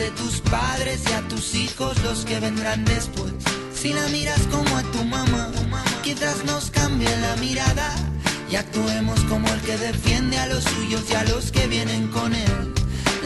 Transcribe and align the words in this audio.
de 0.00 0.10
tus 0.12 0.40
padres 0.40 1.02
y 1.10 1.12
a 1.12 1.20
tus 1.28 1.54
hijos 1.54 2.02
los 2.02 2.24
que 2.24 2.40
vendrán 2.40 2.86
después. 2.86 3.34
Si 3.74 3.92
la 3.92 4.08
miras 4.08 4.40
como 4.50 4.74
a 4.74 4.82
tu 4.82 5.04
mamá, 5.04 5.52
quizás 6.02 6.42
nos 6.46 6.70
cambie 6.70 7.14
la 7.18 7.36
mirada 7.36 7.94
y 8.50 8.56
actuemos 8.56 9.20
como 9.24 9.46
el 9.52 9.60
que 9.60 9.76
defiende 9.76 10.38
a 10.38 10.46
los 10.46 10.64
suyos 10.64 11.02
y 11.10 11.14
a 11.14 11.24
los 11.24 11.52
que 11.52 11.66
vienen 11.66 12.08
con 12.08 12.34
él. 12.34 12.72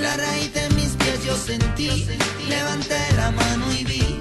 La 0.01 0.17
raíz 0.17 0.53
de 0.53 0.69
mis 0.71 0.91
pies 0.97 1.25
yo 1.25 1.37
sentí, 1.37 2.09
levanté 2.49 2.99
la 3.17 3.31
mano 3.31 3.73
y 3.73 3.85
vi 3.85 4.21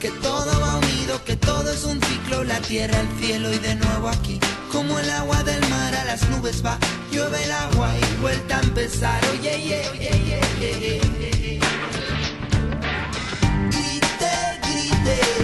que 0.00 0.10
todo 0.22 0.58
va 0.58 0.76
unido, 0.76 1.22
que 1.26 1.36
todo 1.36 1.70
es 1.70 1.84
un 1.84 2.00
ciclo, 2.00 2.42
la 2.44 2.58
tierra, 2.60 2.98
el 2.98 3.10
cielo 3.20 3.52
y 3.52 3.58
de 3.58 3.74
nuevo 3.74 4.08
aquí. 4.08 4.40
Como 4.72 4.98
el 4.98 5.10
agua 5.10 5.42
del 5.42 5.60
mar 5.68 5.94
a 5.94 6.06
las 6.06 6.26
nubes 6.30 6.64
va, 6.64 6.78
llueve 7.12 7.44
el 7.44 7.52
agua 7.52 7.90
y 7.98 8.20
vuelta 8.22 8.56
a 8.56 8.62
empezar. 8.62 9.20
Oye, 9.32 9.56
oye, 9.56 9.82
oye, 9.92 10.10
oye, 10.10 11.00
oye. 11.02 11.35
Monday. 15.06 15.35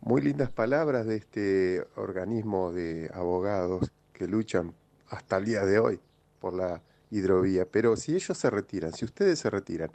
Muy 0.00 0.20
lindas 0.20 0.50
palabras 0.50 1.06
de 1.06 1.16
este 1.16 1.86
organismo 1.96 2.72
de 2.72 3.10
abogados 3.14 3.90
que 4.12 4.26
luchan 4.26 4.74
hasta 5.08 5.36
el 5.36 5.44
día 5.44 5.64
de 5.64 5.78
hoy 5.78 6.00
por 6.40 6.54
la 6.54 6.82
hidrovía. 7.10 7.66
Pero 7.66 7.96
si 7.96 8.14
ellos 8.14 8.36
se 8.36 8.50
retiran, 8.50 8.92
si 8.92 9.04
ustedes 9.04 9.38
se 9.38 9.50
retiran, 9.50 9.90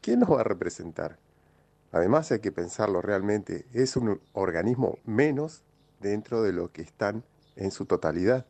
¿quién 0.00 0.20
nos 0.20 0.30
va 0.30 0.40
a 0.40 0.44
representar? 0.44 1.18
Además 1.92 2.30
hay 2.32 2.38
que 2.38 2.52
pensarlo 2.52 3.02
realmente, 3.02 3.66
es 3.72 3.96
un 3.96 4.20
organismo 4.32 4.98
menos 5.04 5.64
dentro 6.00 6.42
de 6.42 6.52
lo 6.52 6.72
que 6.72 6.82
están 6.82 7.24
en 7.56 7.72
su 7.72 7.84
totalidad. 7.84 8.46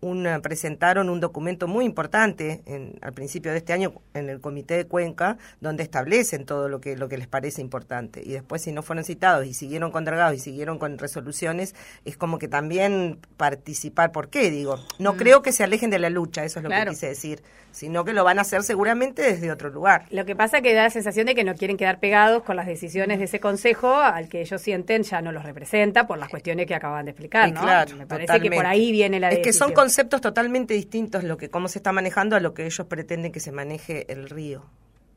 un, 0.00 0.26
eh, 0.26 0.40
presentaron 0.40 1.10
un 1.10 1.20
documento 1.20 1.68
muy 1.68 1.84
importante 1.84 2.62
en, 2.66 2.98
al 3.02 3.12
principio 3.12 3.52
de 3.52 3.58
este 3.58 3.72
año 3.72 3.92
en 4.14 4.28
el 4.30 4.40
Comité 4.40 4.74
de 4.76 4.86
Cuenca, 4.86 5.36
donde 5.60 5.82
establecen 5.82 6.44
todo 6.46 6.68
lo 6.68 6.80
que, 6.80 6.96
lo 6.96 7.08
que 7.08 7.18
les 7.18 7.26
parece 7.28 7.60
importante. 7.60 8.22
Y 8.24 8.30
después, 8.32 8.62
si 8.62 8.72
no 8.72 8.82
fueron 8.82 9.04
citados 9.04 9.46
y 9.46 9.52
siguieron 9.54 9.90
con 9.90 10.04
dragados 10.04 10.36
y 10.36 10.40
siguieron 10.40 10.78
con 10.78 10.96
resoluciones, 10.98 11.74
es 12.04 12.16
como 12.16 12.38
que 12.38 12.48
también 12.48 13.18
participar. 13.36 14.12
¿Por 14.12 14.28
qué? 14.28 14.50
Digo, 14.50 14.78
no 14.98 15.14
Mm. 15.14 15.16
creo 15.16 15.42
que 15.42 15.52
se 15.52 15.64
alejen 15.64 15.90
de 15.90 15.98
la 15.98 16.10
lucha, 16.10 16.44
eso 16.44 16.58
es 16.60 16.62
lo 16.62 16.68
Claro. 16.70 16.90
que 16.90 16.96
quise 16.96 17.08
decir, 17.08 17.42
sino 17.72 18.04
que 18.04 18.12
lo 18.12 18.24
van 18.24 18.38
a 18.38 18.42
hacer 18.42 18.62
seguramente 18.64 19.22
desde 19.22 19.50
otro 19.52 19.70
lugar. 19.70 20.06
Lo 20.10 20.24
que 20.24 20.34
pasa 20.34 20.56
es 20.58 20.62
que 20.62 20.74
da 20.74 20.84
la 20.84 20.90
sensación 20.90 21.26
de 21.26 21.34
que 21.34 21.44
no 21.44 21.54
quieren 21.54 21.76
quedar 21.76 22.00
pegados 22.00 22.42
con 22.42 22.56
las 22.56 22.66
decisiones 22.66 23.18
de 23.18 23.26
ese 23.26 23.38
consejo 23.40 23.94
al 23.96 24.28
que 24.28 24.40
ellos 24.40 24.60
sienten 24.60 25.02
ya 25.04 25.20
no 25.22 25.30
los 25.32 25.44
representa 25.44 26.06
por 26.06 26.18
las 26.18 26.28
cuestiones 26.28 26.66
que 26.66 26.74
acaban 26.74 27.04
de 27.04 27.12
explicar, 27.12 27.48
Eh, 27.48 27.52
¿no? 27.52 27.60
claro, 27.60 27.96
Me 27.96 28.06
parece 28.06 28.26
totalmente. 28.26 28.50
que 28.50 28.56
por 28.56 28.66
ahí 28.66 28.92
viene 28.92 29.20
la 29.20 29.30
Es 29.30 29.38
que 29.40 29.52
son. 29.52 29.72
Conceptos 29.90 30.20
totalmente 30.20 30.72
distintos 30.74 31.24
lo 31.24 31.36
que 31.36 31.50
cómo 31.50 31.66
se 31.66 31.80
está 31.80 31.90
manejando 31.90 32.36
a 32.36 32.40
lo 32.40 32.54
que 32.54 32.64
ellos 32.64 32.86
pretenden 32.86 33.32
que 33.32 33.40
se 33.40 33.50
maneje 33.50 34.10
el 34.12 34.30
río. 34.30 34.64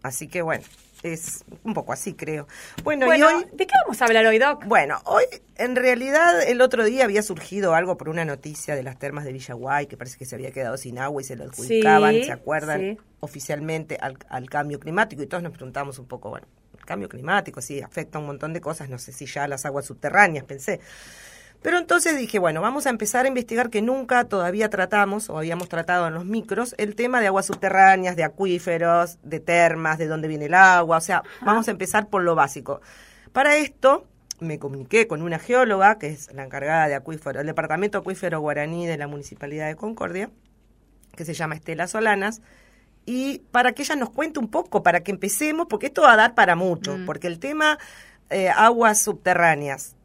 Así 0.02 0.28
que 0.28 0.42
bueno, 0.42 0.64
es 1.04 1.46
un 1.64 1.76
poco 1.76 1.94
así 1.94 2.14
creo. 2.16 2.48
Bueno, 2.84 3.06
Bueno, 3.06 3.30
y 3.30 3.34
hoy 3.36 3.46
¿de 3.54 3.68
qué 3.68 3.74
vamos 3.86 4.02
a 4.02 4.06
hablar 4.06 4.26
hoy, 4.26 4.40
Doc? 4.40 4.66
bueno, 4.66 5.00
hoy 5.06 5.24
en 5.58 5.76
realidad 5.76 6.42
el 6.48 6.60
otro 6.60 6.84
día 6.86 7.04
había 7.06 7.22
surgido 7.22 7.76
algo 7.76 7.98
por 7.98 8.10
una 8.10 8.26
noticia 8.26 8.76
de 8.76 8.82
las 8.82 8.98
termas 8.98 9.26
de 9.26 9.32
Villaguay 9.32 9.86
que 9.86 9.96
parece 9.96 10.18
que 10.18 10.26
se 10.26 10.34
había 10.36 10.50
quedado 10.52 10.76
sin 10.76 10.98
agua 10.98 11.22
y 11.22 11.26
se 11.26 11.36
lo 11.36 11.44
adjudicaban, 11.44 12.16
Sí, 12.16 12.24
¿se 12.24 12.32
acuerdan? 12.32 12.80
sí. 12.82 12.98
Oficialmente 13.20 13.98
al, 14.02 14.18
al 14.28 14.50
cambio 14.50 14.80
climático 14.80 15.22
y 15.22 15.28
todos 15.28 15.44
nos 15.44 15.54
preguntamos 15.54 16.00
un 16.00 16.08
poco, 16.08 16.32
bueno, 16.32 16.48
el 16.78 16.84
cambio 16.84 17.08
climático 17.08 17.62
sí 17.62 17.80
afecta 17.80 18.18
un 18.20 18.26
montón 18.26 18.52
de 18.54 18.60
cosas, 18.60 18.90
no 18.90 18.98
sé 18.98 19.14
si 19.14 19.26
ya 19.28 19.48
las 19.48 19.66
aguas 19.66 19.86
subterráneas, 19.86 20.44
pensé. 20.46 20.82
Pero 21.64 21.78
entonces 21.78 22.18
dije, 22.18 22.40
bueno, 22.40 22.62
vamos 22.62 22.86
a 22.86 22.90
empezar 22.90 23.26
a 23.26 23.30
investigar 23.30 23.70
que 23.70 23.82
nunca 23.82 24.26
todavía 24.26 24.70
tratamos 24.70 25.30
o 25.30 25.38
habíamos 25.38 25.70
tratado 25.70 26.08
en 26.08 26.14
los 26.14 26.26
micros 26.26 26.76
el 26.78 26.94
tema 26.96 27.22
de 27.22 27.28
aguas 27.28 27.46
subterráneas, 27.46 28.16
de 28.18 28.24
acuíferos, 28.26 29.18
de 29.24 29.40
termas, 29.40 29.98
de 29.98 30.08
dónde 30.08 30.28
viene 30.28 30.46
el 30.46 30.54
agua, 30.54 30.98
o 30.98 31.02
sea, 31.02 31.24
vamos 31.42 31.68
a 31.68 31.72
empezar 31.72 32.08
por 32.10 32.22
lo 32.22 32.36
básico. 32.36 32.82
Para 33.32 33.56
esto 33.56 34.06
me 34.40 34.60
comuniqué 34.60 35.08
con 35.08 35.22
una 35.22 35.40
geóloga, 35.40 35.98
que 35.98 36.08
es 36.08 36.32
la 36.34 36.44
encargada 36.44 36.88
de 36.90 36.96
acuífero, 36.96 37.40
el 37.40 37.48
Departamento 37.48 37.98
Acuífero 37.98 38.42
Guaraní 38.42 38.86
de 38.86 38.98
la 38.98 39.08
Municipalidad 39.08 39.68
de 39.68 39.76
Concordia, 39.78 40.30
que 41.16 41.24
se 41.24 41.34
llama 41.34 41.56
Estela 41.56 41.88
Solanas, 41.88 42.42
y 43.06 43.40
para 43.52 43.72
que 43.72 43.84
ella 43.84 43.96
nos 43.96 44.10
cuente 44.10 44.40
un 44.40 44.50
poco, 44.50 44.84
para 44.84 45.02
que 45.02 45.12
empecemos, 45.12 45.68
porque 45.70 45.86
esto 45.88 46.02
va 46.02 46.14
a 46.14 46.18
dar 46.18 46.36
para 46.36 46.56
mucho, 46.56 46.98
Mm. 46.98 47.06
porque 47.06 47.28
el 47.28 47.40
tema 47.40 47.78
eh, 48.30 48.50
aguas 48.50 49.00
subterráneas, 49.02 49.96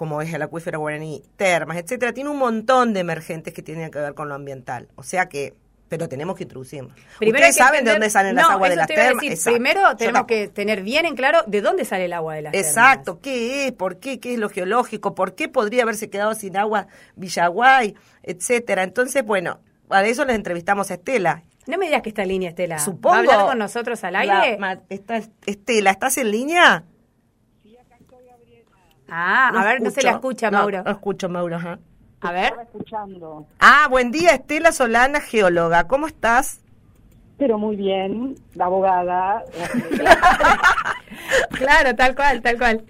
como 0.00 0.22
es 0.22 0.32
el 0.32 0.40
acuífero 0.40 0.78
guaraní, 0.80 1.22
termas, 1.36 1.76
etcétera, 1.76 2.14
tiene 2.14 2.30
un 2.30 2.38
montón 2.38 2.94
de 2.94 3.00
emergentes 3.00 3.52
que 3.52 3.60
tienen 3.60 3.90
que 3.90 3.98
ver 3.98 4.14
con 4.14 4.30
lo 4.30 4.34
ambiental. 4.34 4.88
O 4.96 5.02
sea 5.02 5.28
que, 5.28 5.52
pero 5.90 6.08
tenemos 6.08 6.36
que 6.38 6.44
introducirnos. 6.44 6.94
Primero 7.18 7.44
Ustedes 7.44 7.56
que 7.58 7.62
saben 7.62 7.84
de 7.84 7.90
dónde 7.90 8.08
salen 8.08 8.34
no, 8.34 8.40
las 8.40 8.50
aguas 8.52 8.70
de 8.70 8.76
las 8.76 8.86
te 8.86 8.94
termas. 8.94 9.16
decir. 9.16 9.32
Exacto. 9.32 9.50
Primero 9.52 9.96
tenemos 9.98 10.24
que 10.24 10.48
tener 10.48 10.82
bien 10.82 11.04
en 11.04 11.16
claro 11.16 11.40
de 11.46 11.60
dónde 11.60 11.84
sale 11.84 12.06
el 12.06 12.14
agua 12.14 12.34
de 12.36 12.40
las 12.40 12.52
termas. 12.52 12.68
Exacto, 12.70 13.20
¿qué 13.20 13.66
es? 13.66 13.72
¿Por 13.72 13.98
qué? 13.98 14.20
¿Qué 14.20 14.32
es 14.32 14.38
lo 14.40 14.48
geológico? 14.48 15.14
¿Por 15.14 15.34
qué 15.34 15.48
podría 15.50 15.82
haberse 15.82 16.08
quedado 16.08 16.34
sin 16.34 16.56
agua 16.56 16.86
Villaguay? 17.16 17.94
Etcétera. 18.22 18.84
Entonces, 18.84 19.22
bueno, 19.22 19.60
para 19.86 20.08
eso 20.08 20.24
les 20.24 20.34
entrevistamos 20.36 20.90
a 20.90 20.94
Estela. 20.94 21.42
No 21.66 21.76
me 21.76 21.84
digas 21.84 22.00
que 22.00 22.08
está 22.08 22.22
en 22.22 22.28
línea, 22.28 22.48
Estela. 22.48 22.78
Supongo. 22.78 23.10
¿Va 23.10 23.16
a 23.16 23.18
hablar 23.34 23.46
con 23.48 23.58
nosotros 23.58 24.02
al 24.04 24.16
aire? 24.16 24.52
La- 24.52 24.56
ma- 24.58 24.80
está- 24.88 25.20
Estela, 25.44 25.90
¿estás 25.90 26.16
en 26.16 26.30
línea? 26.30 26.84
Ah, 29.10 29.48
a 29.54 29.64
ver, 29.64 29.82
no 29.82 29.90
se 29.90 30.02
la 30.02 30.12
escucha, 30.12 30.50
Mauro. 30.50 30.82
No, 30.84 30.90
escucho, 30.90 31.28
Mauro. 31.28 31.56
ajá. 31.56 31.78
A 32.22 32.32
ver. 32.32 32.52
escuchando. 32.62 33.46
Ah, 33.58 33.86
buen 33.90 34.10
día, 34.10 34.32
Estela 34.34 34.72
Solana, 34.72 35.20
geóloga. 35.20 35.86
¿Cómo 35.88 36.06
estás? 36.06 36.60
Pero 37.38 37.56
muy 37.58 37.76
bien, 37.76 38.34
la 38.54 38.66
abogada. 38.66 39.42
Claro, 41.50 41.94
tal 41.94 42.14
cual, 42.14 42.40
tal 42.40 42.56
cual. 42.58 42.84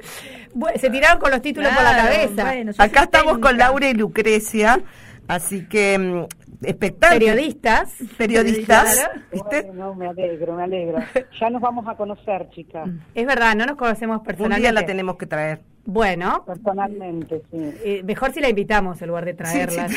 Se 0.81 0.91
tiraron 0.91 1.19
con 1.21 1.31
los 1.31 1.43
títulos 1.43 1.73
por 1.73 1.83
la 1.83 1.97
cabeza. 1.97 2.45
bueno, 2.45 2.73
Acá 2.79 3.03
estamos 3.05 3.39
con. 3.39 3.57
Laura 3.59 3.89
y 3.89 3.95
Lucrecia, 3.95 4.81
así 5.29 5.67
que 5.67 5.99
mm, 5.99 6.25
expectantes. 6.63 7.19
Periodistas. 7.19 7.93
Periodistas. 8.17 8.95
Claro. 8.95 9.21
¿viste? 9.33 9.63
Bueno, 9.63 9.95
me 9.95 10.07
alegro, 10.09 10.55
me 10.55 10.63
alegro. 10.65 10.99
Ya 11.41 11.51
nos 11.51 11.63
vamos 11.63 11.87
a 11.89 11.97
conocer, 11.97 12.49
chicas, 12.51 12.89
Es 13.15 13.27
verdad, 13.27 13.55
no 13.57 13.67
nos 13.67 13.77
conocemos 13.77 14.19
Un 14.19 14.25
personalmente. 14.25 14.61
día 14.61 14.73
la 14.73 14.85
tenemos 14.87 15.17
que 15.17 15.27
traer. 15.27 15.61
Bueno, 15.87 16.45
personalmente, 16.47 17.43
sí. 17.51 17.57
eh, 17.85 18.03
mejor 18.05 18.33
si 18.33 18.41
la 18.41 18.51
invitamos 18.51 19.01
en 19.01 19.09
lugar 19.09 19.25
de 19.25 19.33
traerla. 19.35 19.89
Sí, 19.89 19.97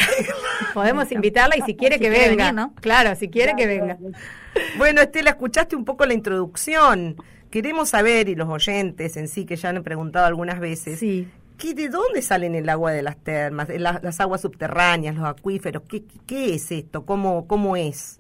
Podemos 0.73 1.11
invitarla 1.11 1.57
y 1.57 1.61
si 1.61 1.75
quiere 1.75 1.99
que 1.99 2.07
quiere 2.09 2.29
venga. 2.29 2.45
venir, 2.45 2.53
¿no? 2.55 2.73
Claro, 2.75 3.15
si 3.15 3.29
quiere 3.29 3.53
que 3.55 3.67
venga. 3.67 3.97
Bueno, 4.77 5.01
Estela, 5.01 5.31
escuchaste 5.31 5.75
un 5.75 5.83
poco 5.85 6.05
la 6.05 6.13
introducción. 6.13 7.17
Queremos 7.51 7.89
saber, 7.89 8.29
y 8.29 8.35
los 8.35 8.47
oyentes 8.49 9.17
en 9.17 9.27
sí, 9.27 9.45
que 9.45 9.55
ya 9.57 9.69
han 9.69 9.83
preguntado 9.83 10.25
algunas 10.25 10.59
veces, 10.59 10.97
Sí. 10.99 11.27
¿Qué, 11.57 11.73
¿de 11.73 11.89
dónde 11.89 12.21
salen 12.21 12.55
el 12.55 12.69
agua 12.69 12.91
de 12.91 13.01
las 13.03 13.17
termas, 13.17 13.69
la- 13.69 13.99
las 14.03 14.19
aguas 14.19 14.41
subterráneas, 14.41 15.15
los 15.15 15.25
acuíferos? 15.25 15.83
¿Qué, 15.89 16.03
qué, 16.05 16.19
qué 16.25 16.53
es 16.55 16.71
esto? 16.71 17.05
¿Cómo, 17.05 17.47
¿Cómo 17.47 17.75
es? 17.75 18.19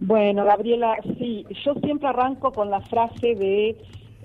Bueno, 0.00 0.44
Gabriela, 0.44 0.96
sí, 1.18 1.46
yo 1.64 1.74
siempre 1.74 2.08
arranco 2.08 2.52
con 2.52 2.70
la 2.70 2.80
frase 2.80 3.34
de 3.36 3.76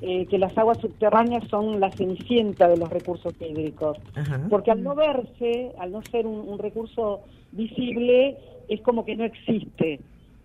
eh, 0.01 0.25
que 0.27 0.37
las 0.39 0.57
aguas 0.57 0.79
subterráneas 0.79 1.47
son 1.49 1.79
la 1.79 1.91
cenicienta 1.91 2.67
de 2.67 2.77
los 2.77 2.89
recursos 2.89 3.33
hídricos, 3.39 3.97
Ajá. 4.15 4.41
porque 4.49 4.71
al 4.71 4.81
no 4.83 4.95
verse, 4.95 5.71
al 5.79 5.91
no 5.91 6.01
ser 6.03 6.25
un, 6.25 6.47
un 6.49 6.57
recurso 6.59 7.21
visible, 7.51 8.37
es 8.69 8.81
como 8.81 9.05
que 9.05 9.15
no 9.15 9.23
existe. 9.23 9.99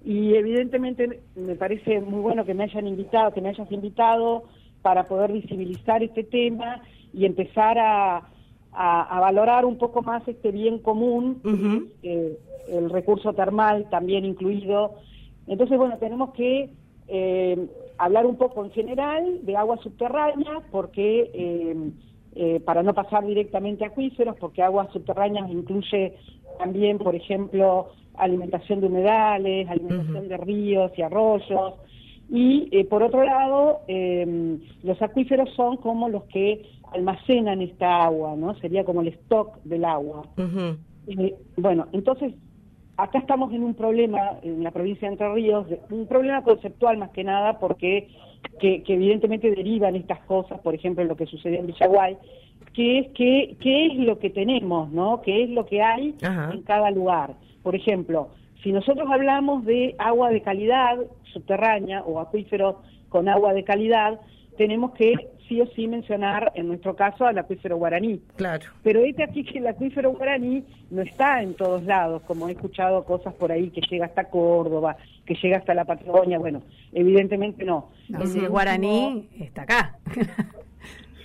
Y 0.04 0.34
evidentemente 0.34 1.20
me 1.36 1.54
parece 1.54 2.00
muy 2.00 2.20
bueno 2.20 2.44
que 2.44 2.54
me 2.54 2.64
hayan 2.64 2.86
invitado, 2.86 3.32
que 3.32 3.40
me 3.40 3.50
hayas 3.50 3.70
invitado 3.72 4.44
para 4.82 5.04
poder 5.06 5.32
visibilizar 5.32 6.02
este 6.02 6.24
tema 6.24 6.82
y 7.12 7.24
empezar 7.26 7.78
a, 7.78 8.16
a- 8.72 9.16
a 9.16 9.20
valorar 9.20 9.64
un 9.64 9.76
poco 9.78 10.02
más 10.02 10.26
este 10.26 10.50
bien 10.50 10.78
común, 10.78 11.40
eh, 12.02 12.38
el 12.68 12.90
recurso 12.90 13.32
termal 13.34 13.88
también 13.90 14.24
incluido. 14.24 14.94
Entonces, 15.46 15.76
bueno, 15.76 15.98
tenemos 15.98 16.30
que 16.34 16.70
eh, 17.08 17.66
hablar 17.98 18.24
un 18.26 18.36
poco 18.36 18.64
en 18.64 18.70
general 18.70 19.40
de 19.42 19.56
aguas 19.56 19.80
subterráneas, 19.80 20.62
porque 20.70 21.30
eh, 21.34 21.76
eh, 22.34 22.60
para 22.64 22.82
no 22.82 22.94
pasar 22.94 23.26
directamente 23.26 23.84
a 23.84 23.88
acuíferos, 23.88 24.36
porque 24.38 24.62
aguas 24.62 24.88
subterráneas 24.92 25.50
incluye 25.50 26.16
también, 26.58 26.98
por 26.98 27.14
ejemplo, 27.14 27.88
alimentación 28.16 28.80
de 28.80 28.86
humedales, 28.86 29.68
alimentación 29.68 30.28
de 30.28 30.36
ríos 30.38 30.92
y 30.96 31.02
arroyos. 31.02 31.74
Y 32.30 32.68
eh, 32.72 32.84
por 32.86 33.02
otro 33.02 33.24
lado, 33.24 33.80
los 34.82 35.02
acuíferos 35.02 35.50
son 35.54 35.76
como 35.78 36.08
los 36.08 36.24
que 36.24 36.62
almacenan 36.94 37.60
esta 37.62 38.04
agua, 38.04 38.34
¿no? 38.36 38.54
Sería 38.56 38.84
como 38.84 39.00
el 39.00 39.08
stock 39.08 39.58
del 39.64 39.84
agua. 39.84 40.22
Eh, 41.06 41.34
bueno, 41.56 41.86
entonces, 41.92 42.34
acá 42.96 43.18
estamos 43.18 43.52
en 43.52 43.62
un 43.62 43.74
problema 43.74 44.38
en 44.42 44.62
la 44.62 44.70
provincia 44.70 45.08
de 45.08 45.14
Entre 45.14 45.34
Ríos, 45.34 45.66
un 45.90 46.06
problema 46.06 46.42
conceptual 46.42 46.98
más 46.98 47.10
que 47.10 47.24
nada, 47.24 47.58
porque 47.58 48.08
que, 48.60 48.82
que 48.82 48.94
evidentemente 48.94 49.50
derivan 49.50 49.96
estas 49.96 50.20
cosas, 50.20 50.60
por 50.60 50.74
ejemplo, 50.74 51.04
lo 51.04 51.16
que 51.16 51.26
sucedió 51.26 51.60
en 51.60 51.66
Villaguay, 51.66 52.16
que 52.74 52.98
es 52.98 53.08
que, 53.12 53.56
qué 53.60 53.86
es 53.86 53.98
lo 53.98 54.18
que 54.18 54.30
tenemos, 54.30 54.90
¿no? 54.90 55.20
¿Qué 55.22 55.44
es 55.44 55.50
lo 55.50 55.66
que 55.66 55.82
hay 55.82 56.14
Ajá. 56.22 56.50
en 56.52 56.62
cada 56.62 56.90
lugar? 56.90 57.34
Por 57.62 57.74
ejemplo, 57.74 58.28
si 58.62 58.72
nosotros 58.72 59.08
hablamos 59.10 59.64
de 59.64 59.94
agua 59.98 60.30
de 60.30 60.40
calidad 60.40 60.96
subterránea 61.32 62.02
o 62.02 62.20
acuíferos 62.20 62.76
con 63.08 63.28
agua 63.28 63.52
de 63.52 63.64
calidad, 63.64 64.20
tenemos 64.56 64.92
que 64.92 65.14
sí 65.52 65.60
o 65.60 65.66
sí 65.74 65.86
mencionar, 65.86 66.50
en 66.54 66.68
nuestro 66.68 66.96
caso, 66.96 67.26
al 67.26 67.36
acuífero 67.36 67.76
guaraní. 67.76 68.20
Claro. 68.36 68.64
Pero 68.82 69.00
este 69.04 69.22
aquí 69.22 69.44
que 69.44 69.58
el 69.58 69.66
acuífero 69.66 70.12
guaraní 70.12 70.64
no 70.90 71.02
está 71.02 71.42
en 71.42 71.54
todos 71.54 71.82
lados, 71.84 72.22
como 72.22 72.48
he 72.48 72.52
escuchado 72.52 73.04
cosas 73.04 73.34
por 73.34 73.52
ahí 73.52 73.70
que 73.70 73.82
llega 73.82 74.06
hasta 74.06 74.24
Córdoba, 74.24 74.96
que 75.26 75.34
llega 75.34 75.58
hasta 75.58 75.74
la 75.74 75.84
Patagonia, 75.84 76.38
bueno, 76.38 76.62
evidentemente 76.92 77.64
no. 77.64 77.90
No, 78.08 78.26
si 78.26 78.38
el 78.38 78.48
guaraní, 78.48 79.28
está 79.38 79.62
acá. 79.62 79.98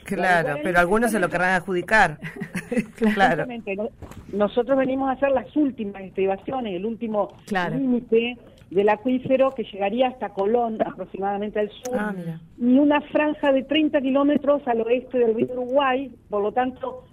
Claro, 0.04 0.60
pero 0.64 0.80
algunos 0.80 1.12
se 1.12 1.20
lo 1.20 1.28
querrán 1.28 1.56
adjudicar. 1.56 2.18
claro. 3.14 3.46
Nosotros 4.32 4.78
venimos 4.78 5.10
a 5.10 5.12
hacer 5.12 5.32
las 5.32 5.54
últimas 5.54 6.02
estribaciones, 6.02 6.76
el 6.76 6.86
último 6.86 7.28
Claro. 7.46 7.76
límite 7.76 8.38
del 8.70 8.90
acuífero 8.90 9.52
que 9.52 9.64
llegaría 9.64 10.08
hasta 10.08 10.30
Colón, 10.30 10.78
aproximadamente 10.86 11.60
al 11.60 11.70
sur, 11.70 11.98
Ah, 11.98 12.14
y 12.60 12.78
una 12.78 13.02
franja 13.02 13.52
de 13.54 13.64
30 13.64 14.02
kilómetros 14.02 14.68
al 14.68 14.82
oeste 14.82 15.20
del 15.20 15.36
río 15.36 15.54
Uruguay, 15.54 16.12
por 16.30 16.42
lo 16.42 16.52
tanto, 16.52 17.06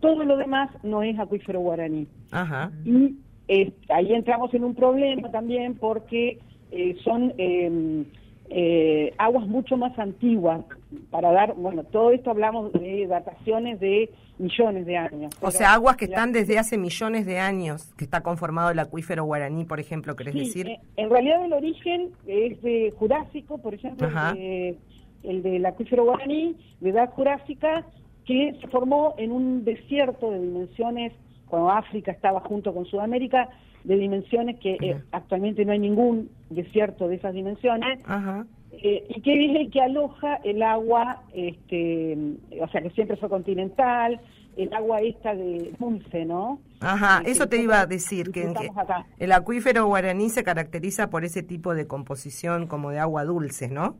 todo 0.00 0.24
lo 0.24 0.36
demás 0.36 0.70
no 0.82 1.02
es 1.02 1.18
acuífero 1.18 1.60
guaraní. 1.60 2.06
Ajá. 2.30 2.72
Y 2.84 3.16
eh, 3.48 3.72
ahí 3.90 4.14
entramos 4.14 4.52
en 4.54 4.64
un 4.64 4.74
problema 4.74 5.30
también 5.30 5.74
porque 5.74 6.38
eh, 6.70 6.96
son 7.04 7.34
eh, 7.36 8.04
eh, 8.48 9.14
aguas 9.18 9.46
mucho 9.46 9.76
más 9.76 9.98
antiguas 9.98 10.64
para 11.10 11.32
dar, 11.32 11.54
bueno, 11.54 11.84
todo 11.84 12.10
esto 12.10 12.30
hablamos 12.30 12.72
de 12.72 13.06
dataciones 13.06 13.78
de 13.80 14.10
millones 14.38 14.86
de 14.86 14.96
años. 14.96 15.32
O 15.40 15.50
sea, 15.50 15.74
aguas 15.74 15.96
que 15.96 16.06
la- 16.06 16.16
están 16.16 16.32
desde 16.32 16.58
hace 16.58 16.78
millones 16.78 17.26
de 17.26 17.38
años, 17.38 17.92
que 17.96 18.04
está 18.04 18.22
conformado 18.22 18.70
el 18.70 18.78
acuífero 18.78 19.24
guaraní, 19.24 19.64
por 19.64 19.78
ejemplo, 19.80 20.16
¿querés 20.16 20.32
Sí, 20.34 20.38
decir? 20.40 20.68
eh, 20.68 20.80
en 20.96 21.10
realidad 21.10 21.44
el 21.44 21.52
origen 21.52 22.10
es 22.26 22.60
de 22.62 22.92
Jurásico, 22.98 23.58
por 23.58 23.74
ejemplo, 23.74 24.08
el, 24.08 24.34
de- 24.36 24.78
el 25.24 25.42
del 25.42 25.64
acuífero 25.66 26.04
guaraní, 26.04 26.56
de 26.80 26.90
edad 26.90 27.10
jurásica, 27.10 27.86
que 28.24 28.54
se 28.60 28.66
formó 28.68 29.14
en 29.18 29.32
un 29.32 29.64
desierto 29.64 30.30
de 30.30 30.40
dimensiones, 30.40 31.12
cuando 31.46 31.70
África 31.70 32.12
estaba 32.12 32.40
junto 32.40 32.72
con 32.72 32.86
Sudamérica, 32.86 33.48
de 33.84 33.96
dimensiones 33.96 34.58
que 34.60 34.76
eh, 34.80 34.96
actualmente 35.10 35.64
no 35.64 35.72
hay 35.72 35.78
ningún 35.80 36.30
desierto 36.50 37.08
de 37.08 37.16
esas 37.16 37.34
dimensiones, 37.34 37.98
Ajá. 38.06 38.46
Eh, 38.72 39.04
y 39.08 39.20
que 39.20 39.46
es 39.46 39.56
el 39.60 39.70
que 39.70 39.80
aloja 39.80 40.36
el 40.44 40.62
agua, 40.62 41.22
este, 41.34 42.16
o 42.60 42.68
sea, 42.68 42.80
que 42.80 42.90
siempre 42.90 43.16
fue 43.16 43.28
continental, 43.28 44.20
el 44.56 44.72
agua 44.74 45.00
esta 45.00 45.34
de 45.34 45.72
dulce, 45.78 46.24
¿no? 46.24 46.60
Ajá, 46.80 47.22
Eh, 47.24 47.30
eso 47.30 47.48
te 47.48 47.60
iba 47.60 47.80
a 47.80 47.86
decir, 47.86 48.30
que, 48.32 48.52
que 48.52 48.70
el 49.18 49.32
acuífero 49.32 49.86
guaraní 49.86 50.30
se 50.30 50.42
caracteriza 50.42 51.10
por 51.10 51.24
ese 51.24 51.42
tipo 51.42 51.74
de 51.74 51.86
composición 51.86 52.66
como 52.66 52.90
de 52.90 52.98
agua 52.98 53.24
dulce, 53.24 53.68
¿no? 53.68 53.96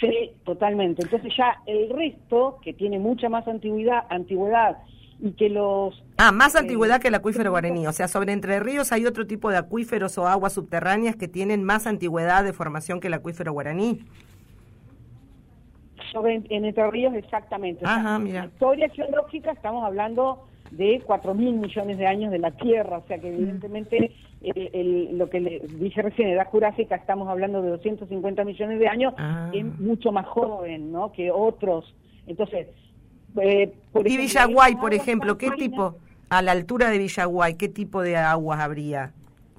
Sí, 0.00 0.30
totalmente. 0.44 1.02
Entonces 1.02 1.32
ya 1.36 1.60
el 1.66 1.90
resto, 1.90 2.58
que 2.62 2.72
tiene 2.72 2.98
mucha 2.98 3.28
más 3.28 3.46
antigüedad, 3.48 4.04
antigüedad 4.10 4.76
y 5.20 5.32
que 5.32 5.48
los... 5.48 6.02
Ah, 6.16 6.30
más 6.32 6.54
eh, 6.54 6.58
antigüedad 6.58 7.00
que 7.00 7.08
el 7.08 7.14
acuífero 7.14 7.50
guaraní. 7.50 7.86
O 7.86 7.92
sea, 7.92 8.06
sobre 8.08 8.32
Entre 8.32 8.60
Ríos 8.60 8.92
hay 8.92 9.04
otro 9.06 9.26
tipo 9.26 9.50
de 9.50 9.56
acuíferos 9.56 10.16
o 10.18 10.26
aguas 10.28 10.52
subterráneas 10.52 11.16
que 11.16 11.26
tienen 11.28 11.64
más 11.64 11.86
antigüedad 11.86 12.44
de 12.44 12.52
formación 12.52 13.00
que 13.00 13.08
el 13.08 13.14
acuífero 13.14 13.52
guaraní. 13.52 14.04
sobre 16.12 16.36
en 16.48 16.64
Entre 16.64 16.90
Ríos 16.90 17.14
exactamente. 17.14 17.84
O 17.84 17.88
sea, 17.88 17.96
Ajá, 17.96 18.18
mira. 18.18 18.40
la 18.42 18.46
historia 18.46 18.88
geológica 18.90 19.52
estamos 19.52 19.84
hablando 19.84 20.46
de 20.70 21.02
4 21.04 21.34
mil 21.34 21.54
millones 21.56 21.98
de 21.98 22.06
años 22.06 22.30
de 22.30 22.38
la 22.38 22.50
Tierra, 22.52 22.98
o 22.98 23.06
sea 23.06 23.18
que 23.18 23.28
evidentemente 23.28 24.12
el- 24.42 24.70
el- 24.72 25.18
lo 25.18 25.28
que 25.28 25.40
le 25.40 25.60
dije 25.60 26.00
recién, 26.02 26.28
edad 26.28 26.46
jurásica, 26.46 26.94
estamos 26.94 27.28
hablando 27.28 27.60
de 27.62 27.70
250 27.70 28.44
millones 28.44 28.78
de 28.78 28.88
años, 28.88 29.14
Ah. 29.18 29.50
es 29.52 29.64
mucho 29.80 30.12
más 30.12 30.26
joven 30.26 30.92
¿no? 30.92 31.10
que 31.12 31.30
otros. 31.30 31.94
Entonces, 32.26 32.68
eh, 33.40 33.72
por 33.92 34.06
Y 34.06 34.14
ejemplo, 34.14 34.26
Villaguay, 34.26 34.76
por 34.76 34.94
ejemplo, 34.94 35.38
¿qué 35.38 35.50
tipo, 35.52 35.96
a 36.30 36.42
la 36.42 36.52
altura 36.52 36.90
de 36.90 36.98
Villaguay, 36.98 37.54
qué 37.54 37.68
tipo 37.68 38.02
de 38.02 38.16
aguas 38.16 38.60
habría 38.60 39.12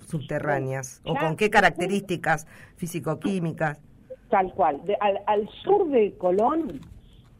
subterráneas? 0.07 1.01
¿O 1.05 1.15
con 1.15 1.35
qué 1.35 1.49
características 1.49 2.47
físico-químicas? 2.77 3.79
Tal 4.29 4.51
cual. 4.53 4.81
De- 4.85 4.97
al, 4.99 5.19
al 5.27 5.49
sur 5.63 5.87
de 5.89 6.13
Colón 6.17 6.79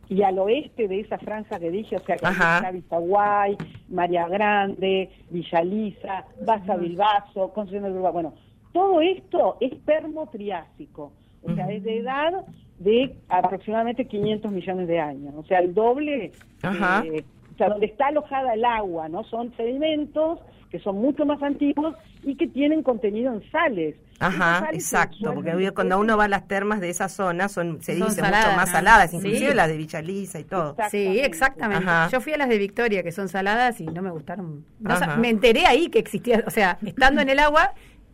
y 0.07 0.23
al 0.23 0.39
oeste 0.39 0.87
de 0.87 1.01
esa 1.01 1.17
franja 1.19 1.59
que 1.59 1.69
dije, 1.69 1.95
o 1.95 1.99
sea, 1.99 2.17
que 2.17 2.25
está 2.25 2.71
Villaguay, 2.71 3.57
María 3.89 4.27
Grande, 4.27 5.09
Villa 5.29 5.63
Lisa, 5.63 6.25
Baza 6.45 6.75
Bilbaso, 6.77 7.49
Concepción 7.53 7.83
del 7.83 7.93
Uruguay. 7.93 8.13
Bueno, 8.13 8.33
todo 8.73 9.01
esto 9.01 9.57
es 9.59 9.73
permotriásico, 9.85 11.11
o 11.43 11.53
sea, 11.55 11.67
es 11.71 11.83
de 11.83 11.97
edad 11.99 12.45
de 12.79 13.15
aproximadamente 13.29 14.05
500 14.05 14.51
millones 14.51 14.87
de 14.87 14.99
años, 14.99 15.33
o 15.37 15.43
sea, 15.43 15.59
el 15.59 15.73
doble, 15.73 16.31
Ajá. 16.61 17.03
eh, 17.05 17.23
o 17.53 17.57
sea, 17.57 17.69
donde 17.69 17.87
está 17.87 18.07
alojada 18.07 18.53
el 18.53 18.63
agua, 18.65 19.09
¿no? 19.09 19.23
Son 19.25 19.53
sedimentos 19.57 20.39
que 20.71 20.79
son 20.79 20.97
mucho 21.01 21.25
más 21.25 21.41
antiguos 21.41 21.95
y 22.23 22.35
que 22.35 22.47
tienen 22.47 22.83
contenido 22.83 23.33
en 23.33 23.41
sales. 23.51 23.95
Ajá, 24.19 24.59
sales 24.59 24.75
exacto, 24.83 25.33
porque 25.33 25.71
cuando 25.71 25.99
uno 25.99 26.15
va 26.15 26.25
a 26.25 26.27
las 26.27 26.47
termas 26.47 26.79
de 26.79 26.89
esa 26.89 27.09
zona 27.09 27.49
son, 27.49 27.81
se 27.81 27.97
Son 27.97 28.07
dice, 28.09 28.21
saladas, 28.21 28.45
mucho 28.45 28.55
más 28.57 28.67
¿no? 28.69 28.73
saladas, 28.75 29.09
Sí. 29.11 29.17
inclusive 29.17 29.55
las 29.55 29.67
de 29.67 29.77
Villa 29.77 30.01
Lisa 30.03 30.39
y 30.39 30.43
todo. 30.43 30.71
Exacto. 30.71 30.91
Sí, 30.91 31.19
exactamente. 31.21 31.85
Ajá. 31.89 32.09
Yo 32.11 32.21
fui 32.21 32.33
a 32.33 32.37
las 32.37 32.49
de 32.49 32.57
Victoria, 32.59 33.01
que 33.01 33.11
son 33.11 33.29
saladas, 33.29 33.81
y 33.81 33.87
no 33.87 34.01
me 34.03 34.11
gustaron. 34.11 34.63
No 34.79 34.91
Ajá. 34.93 35.05
sa- 35.05 35.15
me 35.17 35.29
enteré 35.29 35.65
ahí 35.65 35.89
que 35.89 35.97
existía, 35.99 36.43
o 36.45 36.51
sea, 36.51 36.77
estando 36.85 37.19
en 37.21 37.29
el 37.29 37.39
agua, 37.39 37.73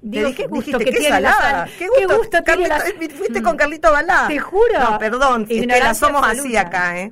digo, 0.09 0.27
dije- 0.29 0.43
qué 0.43 0.47
gusto 0.47 0.77
dijiste, 0.77 0.85
que 0.85 0.91
qué 0.91 0.97
tiene 0.99 1.19
la 1.21 1.31
salada, 1.33 1.67
sal. 1.67 1.75
qué 1.77 1.87
gusto, 2.05 2.43
tiene 2.43 2.67
la 2.67 2.77
Carlito, 2.79 3.15
fuiste 3.15 3.41
con 3.41 3.57
Carlito 3.57 3.91
Balá. 3.91 4.25
Te 4.27 4.39
juro. 4.39 4.79
No, 4.91 4.97
perdón, 4.99 5.45
Estela, 5.49 5.93
somos 5.93 6.25
así 6.25 6.55
acá, 6.57 6.99
¿eh? 6.99 7.11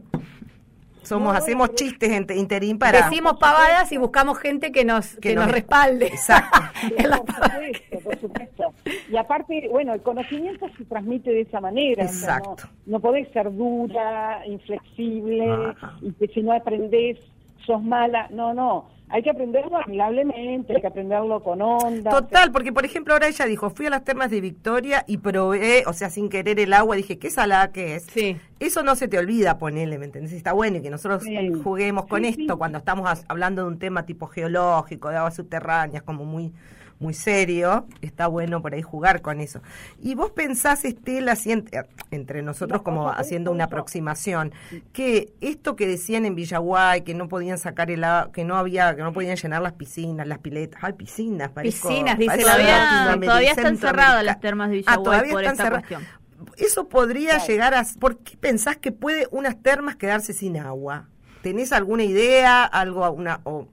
somos 1.03 1.33
No, 1.33 1.37
hacemos 1.39 1.67
pero- 1.69 1.77
chistes 1.77 2.31
interín 2.37 2.79
para 2.79 3.09
Decimos 3.09 3.33
pavadas 3.37 3.91
y 3.91 3.97
buscamos 3.97 4.39
gente 4.39 4.71
que 4.71 4.85
nos, 4.85 5.15
que 5.15 5.19
Que 5.29 5.35
nos 5.35 5.45
nos- 5.45 5.53
respalde. 5.53 6.07
Exacto. 6.07 6.61
Por 6.83 7.01
supuesto, 7.01 7.99
por 8.03 8.19
supuesto. 8.19 8.73
Y 9.11 9.17
aparte, 9.17 9.67
bueno, 9.69 9.93
el 9.93 10.01
conocimiento 10.01 10.65
se 10.77 10.85
transmite 10.85 11.29
de 11.31 11.41
esa 11.41 11.59
manera. 11.59 12.03
no- 12.03 12.09
Exacto. 12.09 12.63
no, 12.85 12.99
podés 13.01 13.29
ser 13.33 13.51
dura, 13.53 14.43
inflexible, 14.47 15.49
Ajá. 15.51 15.97
y 16.01 16.11
que 16.13 16.27
si 16.27 16.41
no 16.41 16.53
aprendés 16.53 17.17
sos 17.65 17.83
mala. 17.83 18.27
No, 18.31 18.53
no. 18.53 18.89
Hay 19.13 19.21
que 19.21 19.29
aprenderlo 19.29 19.77
amigablemente, 19.77 20.73
hay 20.75 20.81
que 20.81 20.87
aprenderlo 20.87 21.43
con 21.43 21.61
onda. 21.61 22.09
Total, 22.09 22.51
porque 22.51 22.73
por 22.73 22.83
ejemplo 22.83 23.13
ahora 23.13 23.27
ella 23.27 23.45
dijo, 23.45 23.69
fui 23.69 23.85
a 23.85 23.91
las 23.91 24.03
termas 24.03 24.31
de 24.31 24.41
Victoria 24.41 25.03
y 25.05 25.17
probé, 25.19 25.83
o 25.85 25.93
sea, 25.93 26.09
sin 26.09 26.29
querer 26.29 26.59
el 26.59 26.73
agua, 26.73 26.95
dije, 26.95 27.19
qué 27.19 27.29
salada 27.29 27.71
que 27.71 27.95
es. 27.95 28.05
Sí. 28.11 28.37
Eso 28.59 28.81
no 28.81 28.95
se 28.95 29.07
te 29.07 29.19
olvida, 29.19 29.59
ponele, 29.59 29.99
¿me 29.99 30.05
entendés? 30.05 30.33
Está 30.33 30.51
bueno 30.53 30.77
y 30.77 30.81
que 30.81 30.89
nosotros 30.89 31.21
Sí. 31.23 31.37
juguemos 31.63 32.07
con 32.07 32.23
Sí, 32.23 32.35
esto 32.41 32.57
cuando 32.57 32.79
estamos 32.79 33.23
hablando 33.27 33.61
de 33.61 33.67
un 33.67 33.77
tema 33.77 34.03
tipo 34.07 34.25
geológico, 34.25 35.09
de 35.09 35.17
aguas 35.17 35.35
subterráneas, 35.35 36.01
como 36.01 36.25
muy 36.25 36.51
muy 36.99 37.13
serio, 37.13 37.85
está 38.01 38.27
bueno 38.27 38.61
por 38.61 38.73
ahí 38.73 38.81
jugar 38.81 39.21
con 39.21 39.41
eso. 39.41 39.61
Y 40.01 40.15
vos 40.15 40.31
pensás, 40.31 40.85
Estela, 40.85 41.35
en- 41.45 41.65
entre 42.11 42.41
nosotros 42.41 42.79
No, 42.79 42.83
como 42.83 43.09
haciendo 43.09 43.51
una 43.51 43.65
aproximación, 43.65 44.53
que 44.93 45.33
esto 45.41 45.75
que 45.75 45.85
decían 45.87 46.25
en 46.25 46.35
Villaguay, 46.35 47.01
que 47.01 47.13
no 47.13 47.27
podían 47.27 47.57
sacar 47.57 47.91
el 47.91 48.03
agua, 48.03 48.31
que 48.31 48.43
no 48.45 48.55
había, 48.55 48.95
que 48.95 49.01
no 49.01 49.11
podían 49.11 49.35
llenar 49.35 49.61
las 49.61 49.73
piscinas, 49.73 50.25
las 50.27 50.39
piletas, 50.39 50.79
ay, 50.83 50.93
piscinas, 50.93 51.49
parezco- 51.51 51.63
Piscinas, 51.89 52.17
dice 52.17 52.37
Todavía, 52.37 53.17
todavía 53.21 53.49
están 53.51 53.77
cerradas 53.77 53.77
centroamericana. 53.77 54.23
las 54.23 54.39
termas 54.39 54.69
de 54.69 54.75
Ah, 54.75 54.77
Villaguay 54.77 55.03
todavía 55.03 55.31
por 55.33 55.41
están 55.43 55.53
esta 55.53 55.63
cerradas. 55.63 55.87
cuestión. 55.87 56.23
Eso 56.57 56.87
podría 56.89 57.29
Claro. 57.35 57.45
llegar 57.47 57.73
a... 57.73 57.83
¿Por 57.99 58.17
qué 58.19 58.37
pensás 58.37 58.77
que 58.77 58.91
puede 58.91 59.27
unas 59.31 59.61
termas 59.61 59.95
quedarse 59.95 60.33
sin 60.33 60.57
agua? 60.57 61.07
¿Tenés 61.41 61.71
alguna 61.73 62.03
idea, 62.03 62.63
algo, 62.63 63.09
una, 63.11 63.39
o, 63.43 63.67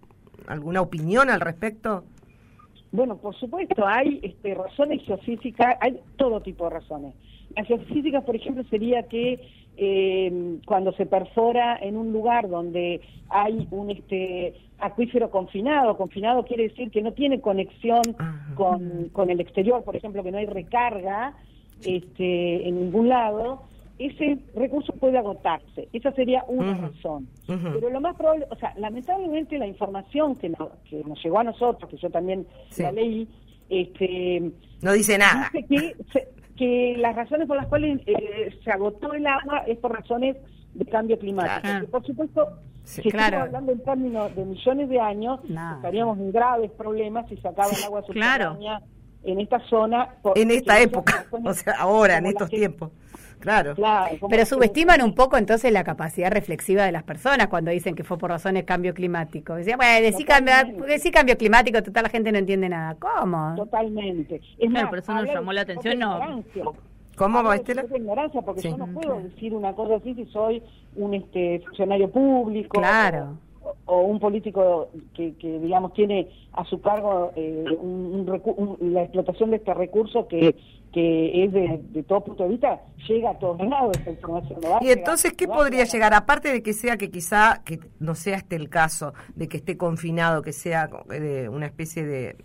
alguna 0.47 0.81
opinión 0.81 1.31
al 1.31 1.41
respecto? 1.41 2.05
Bueno, 2.93 3.17
por 3.19 3.35
supuesto, 3.37 3.87
hay 3.87 4.21
este, 4.23 4.55
razones 4.55 5.03
geofísicas, 5.05 5.77
hay 5.81 6.01
todo 6.17 6.41
tipo 6.41 6.65
de 6.65 6.71
razones. 6.71 7.15
Las 7.57 7.67
geofísicas, 7.67 8.25
por 8.25 8.37
ejemplo, 8.37 8.65
sería 8.71 9.05
que 9.05 9.41
eh, 9.77 10.59
cuando 10.67 10.93
se 10.93 11.07
perfora 11.07 11.79
en 11.81 11.97
un 11.97 12.13
lugar 12.13 12.49
donde 12.49 13.01
hay 13.29 13.67
un 13.71 13.91
este, 13.91 14.55
acuífero 14.79 15.31
confinado, 15.31 15.97
confinado 15.97 16.45
quiere 16.45 16.65
decir 16.65 16.91
que 16.91 17.03
no 17.03 17.13
tiene 17.13 17.41
conexión 17.41 18.17
Ajá. 18.19 18.55
con, 18.57 19.09
con 19.11 19.31
el 19.31 19.41
exterior, 19.41 19.85
por 19.85 19.97
ejemplo, 19.97 20.23
que 20.23 20.33
no 20.33 20.39
hay 20.39 20.47
recarga 20.47 21.35
este, 21.85 22.69
en 22.69 22.81
ningún 22.81 23.09
lado, 23.09 23.63
ese 24.07 24.39
recurso 24.55 24.93
puede 24.95 25.19
agotarse. 25.19 25.89
Esa 25.93 26.11
sería 26.13 26.45
una 26.49 26.75
razón. 26.77 27.29
Pero 27.47 27.91
lo 27.91 28.01
más 28.01 28.17
probable, 28.17 28.47
o 28.51 28.57
sea, 28.57 28.73
lamentablemente 28.77 29.59
la 29.59 29.67
información 29.67 30.37
que, 30.37 30.49
no- 30.49 30.71
que 30.89 31.03
nos 31.05 31.23
llegó 31.23 31.39
a 31.41 31.45
nosotros, 31.45 31.91
que 31.91 31.97
yo 31.99 32.09
también 32.11 32.47
Sí. 32.71 32.83
la 32.83 32.93
leí, 32.93 33.29
este, 33.69 34.51
No 34.83 34.93
dice 34.93 35.19
nada. 35.19 35.51
dice 35.53 35.97
que, 36.13 36.29
que 36.57 36.95
las 36.99 37.15
razones 37.17 37.47
por 37.47 37.57
las 37.57 37.67
cuales 37.69 38.01
eh, 38.07 38.51
se 38.65 38.71
agotó 38.71 39.13
el 39.13 39.27
agua 39.27 39.65
es 39.67 39.79
por 39.79 39.93
razones 39.93 40.37
de 40.75 40.85
cambio 40.87 41.19
climático. 41.19 41.61
Claro. 41.63 41.87
Por 41.89 42.05
supuesto, 42.07 42.47
Sí, 42.85 43.03
si 43.03 43.11
claro. 43.11 43.27
estamos 43.37 43.47
hablando 43.49 43.73
en 43.73 43.83
términos 43.85 44.35
de 44.35 44.45
millones 44.45 44.89
de 44.89 45.01
años, 45.01 45.41
No. 45.49 45.77
estaríamos 45.77 46.19
en 46.19 46.33
graves 46.33 46.71
problemas 46.73 47.29
si 47.29 47.37
se 47.37 47.47
acaba 47.49 47.69
el 47.71 47.85
agua 47.85 48.03
claro. 48.03 48.53
subterránea 48.55 48.83
en 49.23 49.41
esta 49.41 49.61
zona. 49.69 50.15
por- 50.23 50.39
En 50.39 50.51
esta 50.51 50.81
época, 50.81 51.27
o 51.45 51.53
sea, 51.53 51.75
ahora, 51.79 52.17
en 52.19 52.27
estos 52.27 52.49
que- 52.49 52.57
tiempos. 52.57 52.91
Claro. 53.41 53.75
Pero 54.29 54.45
subestiman 54.47 55.03
un 55.03 55.15
poco 55.15 55.37
entonces 55.37 55.73
la 55.73 55.83
capacidad 55.85 56.31
reflexiva 56.31 56.85
de 56.85 56.93
las 56.93 57.03
personas 57.03 57.49
cuando 57.49 57.71
dicen 57.71 57.95
que 57.95 58.05
fue 58.05 58.19
por 58.19 58.31
razones 58.31 58.63
de 58.63 58.67
cambio 58.67 58.95
climático. 58.95 59.55
Decían, 59.55 59.79
bueno, 59.79 60.01
decí 60.03 60.25
cambio, 60.25 60.53
decí 60.87 61.11
cambio 61.11 61.37
climático, 61.37 61.83
total 61.83 62.05
la 62.05 62.09
gente 62.11 62.31
no 62.33 62.39
entiende 62.39 62.69
nada. 62.69 62.97
¿Cómo? 62.99 63.55
Totalmente. 63.57 64.37
Es 64.59 64.71
Claro, 64.71 64.73
más, 64.73 64.91
pero 64.91 65.03
eso 65.03 65.15
nos 65.15 65.25
llamó 65.27 65.53
la 65.53 65.63
atención, 65.63 65.99
no. 65.99 66.43
¿Cómo, 67.17 67.43
su 67.43 67.53
Estela? 67.53 67.83
propia 67.83 67.99
ignorancia, 67.99 68.41
porque 68.43 68.61
Sí. 68.63 68.71
yo 68.71 68.77
no 68.79 68.87
puedo 68.87 69.21
decir 69.21 69.55
una 69.55 69.75
cosa 69.75 69.97
así 69.97 70.15
si 70.15 70.25
soy 70.27 70.63
un 70.97 71.13
este 71.15 71.61
funcionario 71.67 72.11
público 72.11 72.79
Claro. 72.79 73.37
o, 73.37 73.50
o 73.87 74.01
un 74.03 74.19
político 74.21 74.89
que, 75.15 75.35
que, 75.37 75.59
digamos 75.59 75.93
tiene 75.95 76.29
a 76.53 76.65
su 76.65 76.81
cargo 76.81 77.33
eh, 77.37 77.65
un- 77.81 78.15
un 78.15 78.27
recu- 78.27 78.55
un- 78.57 78.93
la 78.95 79.03
explotación 79.03 79.51
de 79.51 79.57
este 79.57 79.75
recurso 79.75 80.27
que 80.29 80.55
que 80.93 81.45
es 81.45 81.53
de, 81.53 81.81
de 81.93 82.03
todo 82.03 82.21
punto 82.25 82.43
de 82.43 82.49
vista 82.49 82.81
llega 83.07 83.31
a 83.31 83.39
todos 83.39 83.61
lados 83.65 83.97
esta 83.97 84.11
información 84.11 84.59
no 84.61 84.79
Y 84.81 84.87
llegar- 84.87 84.99
entonces, 84.99 85.33
¿qué 85.35 85.47
no 85.47 85.55
podría 85.55 85.85
llegar 85.85 85.93
llegar? 86.11 86.15
Aparte 86.15 86.53
de 86.53 86.63
que 86.65 86.73
sea 86.73 86.97
que 86.97 87.11
quizá, 87.13 87.63
que 87.65 87.79
no 88.01 88.17
sea 88.17 88.39
este 88.39 88.57
el 88.57 88.69
caso, 88.69 89.15
de 89.37 89.47
que 89.47 89.59
esté 89.59 89.77
confinado, 89.77 90.43
que 90.43 90.53
sea 90.53 90.91
eh, 91.13 91.49
una 91.49 91.67
especie 91.67 92.05
de, 92.05 92.37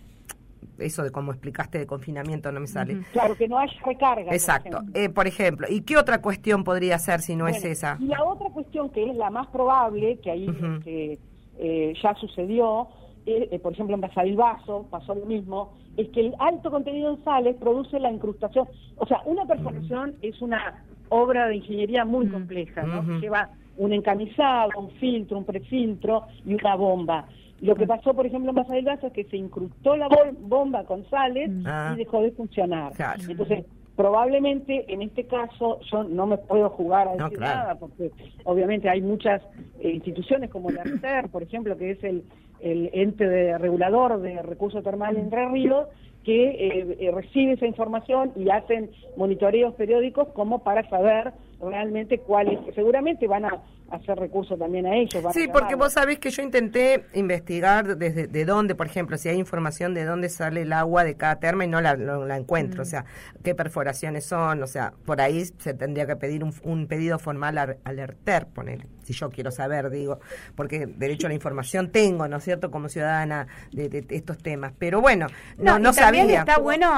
eso 0.78 1.02
de 1.02 1.10
como 1.10 1.32
explicaste 1.32 1.78
de 1.78 1.86
confinamiento, 1.86 2.52
no 2.52 2.60
me 2.60 2.66
sale. 2.66 3.02
Claro, 3.12 3.36
que 3.36 3.48
no 3.48 3.58
haya 3.58 3.72
recarga. 3.84 4.24
por 4.24 4.34
Exacto. 4.34 4.78
ejemplo. 4.78 5.00
Eh, 5.00 5.08
por 5.08 5.26
ejemplo, 5.26 5.66
¿y 5.70 5.80
qué 5.82 5.96
otra 5.96 6.20
cuestión 6.20 6.64
podría 6.64 6.98
ser 6.98 7.20
si 7.20 7.36
no 7.36 7.48
es 7.48 7.64
esa? 7.64 7.96
Y 8.00 8.06
la 8.06 8.22
otra 8.24 8.50
cuestión 8.50 8.90
que 8.90 9.08
es 9.08 9.16
la 9.16 9.30
más 9.30 9.46
probable, 9.48 10.18
que 10.22 10.30
ahí 10.30 10.48
este, 10.48 11.18
eh, 11.58 11.94
ya 12.02 12.14
sucedió, 12.14 12.88
eh, 13.26 13.48
eh, 13.50 13.58
por 13.58 13.72
ejemplo 13.72 13.94
en 13.94 14.00
Basadilbazo 14.00 14.86
pasó 14.90 15.14
lo 15.14 15.26
mismo, 15.26 15.72
es 15.96 16.08
que 16.10 16.20
el 16.20 16.34
alto 16.38 16.70
contenido 16.70 17.14
en 17.14 17.24
sales 17.24 17.56
produce 17.56 17.98
la 17.98 18.10
incrustación. 18.10 18.68
O 18.96 19.06
sea, 19.06 19.22
una 19.24 19.46
perforación 19.46 20.14
es 20.22 20.40
una 20.42 20.84
obra 21.08 21.48
de 21.48 21.56
ingeniería 21.56 22.04
muy 22.04 22.28
compleja, 22.28 22.82
¿no? 22.82 23.18
Lleva 23.18 23.50
un 23.78 23.92
encamisado, 23.92 24.70
un 24.78 24.90
filtro, 24.92 25.38
un 25.38 25.44
prefiltro 25.44 26.24
y 26.44 26.54
una 26.54 26.76
bomba. 26.76 27.26
Lo 27.60 27.74
que 27.74 27.86
pasó, 27.86 28.12
por 28.14 28.26
ejemplo, 28.26 28.50
en 28.50 28.56
Basadilbazo 28.56 29.06
es 29.08 29.12
que 29.12 29.24
se 29.24 29.36
incrustó 29.36 29.96
la 29.96 30.08
bol- 30.08 30.36
bomba 30.40 30.84
con 30.84 31.08
sales 31.08 31.50
Ah. 31.64 31.92
y 31.94 31.98
dejó 31.98 32.20
de 32.22 32.30
funcionar. 32.32 32.92
Claro. 32.92 33.22
Entonces, 33.28 33.64
probablemente 33.96 34.84
en 34.92 35.02
este 35.02 35.24
caso 35.24 35.80
yo 35.90 36.04
no 36.04 36.26
me 36.26 36.36
puedo 36.36 36.68
jugar 36.70 37.08
a 37.08 37.14
No, 37.16 37.24
decir 37.24 37.38
claro. 37.38 37.58
nada 37.60 37.74
porque 37.76 38.10
obviamente 38.44 38.88
hay 38.90 39.00
muchas 39.00 39.42
eh, 39.80 39.90
instituciones 39.90 40.50
como 40.50 40.70
la 40.70 40.82
ARTER, 40.82 41.28
por 41.30 41.42
ejemplo, 41.42 41.76
que 41.78 41.92
es 41.92 42.04
el, 42.04 42.22
el 42.60 42.90
ente 42.92 43.26
de 43.26 43.56
regulador 43.58 44.20
de 44.20 44.42
recursos 44.42 44.84
termales 44.84 45.22
Entre 45.24 45.48
Ríos, 45.48 45.88
que 46.24 46.44
eh, 46.50 46.96
eh, 47.00 47.10
recibe 47.10 47.52
esa 47.52 47.66
información 47.66 48.32
y 48.36 48.50
hacen 48.50 48.90
monitoreos 49.16 49.74
periódicos 49.74 50.28
como 50.34 50.58
para 50.62 50.88
saber 50.90 51.32
realmente 51.60 52.18
cuáles, 52.20 52.58
seguramente 52.74 53.26
van 53.26 53.44
a 53.46 53.62
hacer 53.90 54.18
recursos 54.18 54.58
también 54.58 54.84
a 54.86 54.96
ellos. 54.96 55.22
van 55.22 55.30
a 55.30 55.32
Sí, 55.32 55.46
porque 55.46 55.58
llamarlos. 55.74 55.78
vos 55.78 55.92
sabés 55.92 56.18
que 56.18 56.30
yo 56.30 56.42
intenté 56.42 57.04
investigar 57.14 57.96
desde 57.96 58.26
de 58.26 58.44
dónde, 58.44 58.74
por 58.74 58.86
ejemplo, 58.86 59.16
si 59.16 59.28
hay 59.28 59.38
información 59.38 59.94
de 59.94 60.04
dónde 60.04 60.28
sale 60.28 60.62
el 60.62 60.72
agua 60.72 61.04
de 61.04 61.14
cada 61.14 61.36
terma 61.36 61.64
y 61.64 61.68
no 61.68 61.80
la, 61.80 61.96
no 61.96 62.24
la 62.26 62.36
encuentro, 62.36 62.82
o 62.82 62.84
sea, 62.84 63.04
qué 63.44 63.54
perforaciones 63.54 64.24
son, 64.24 64.62
o 64.62 64.66
sea, 64.66 64.92
por 65.04 65.20
ahí 65.20 65.44
se 65.44 65.72
tendría 65.74 66.06
que 66.06 66.16
pedir 66.16 66.42
un, 66.42 66.52
un 66.64 66.88
pedido 66.88 67.18
formal 67.20 67.58
al, 67.58 67.76
al 67.84 67.98
ERTER, 68.00 68.46
poner, 68.48 68.86
si 69.04 69.12
yo 69.12 69.30
quiero 69.30 69.52
saber, 69.52 69.88
digo, 69.90 70.18
porque 70.56 70.86
derecho 70.86 71.28
a 71.28 71.30
la 71.30 71.34
información 71.34 71.90
tengo, 71.92 72.26
¿no 72.26 72.38
es 72.38 72.44
cierto?, 72.44 72.72
como 72.72 72.88
ciudadana 72.88 73.46
de, 73.70 73.88
de 73.88 74.04
estos 74.10 74.38
temas, 74.38 74.72
pero 74.78 75.00
bueno, 75.00 75.28
no, 75.58 75.78
no, 75.78 75.92
también 75.92 76.26
sabía. 76.26 76.40
está 76.40 76.58
bueno, 76.58 76.90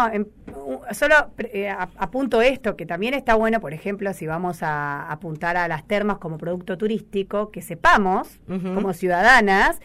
u- 0.56 0.80
solo 0.94 1.14
eh, 1.52 1.68
a- 1.68 1.90
apunto 1.98 2.40
esto, 2.40 2.76
que 2.76 2.86
también 2.86 3.12
está 3.12 3.34
bueno, 3.34 3.60
por 3.60 3.74
ejemplo, 3.74 4.10
si 4.14 4.26
vamos 4.26 4.47
a 4.62 5.10
apuntar 5.10 5.56
a 5.56 5.68
las 5.68 5.86
termas 5.86 6.18
como 6.18 6.38
producto 6.38 6.76
turístico, 6.76 7.50
que 7.50 7.62
sepamos, 7.62 8.40
como 8.46 8.92
ciudadanas, 8.92 9.80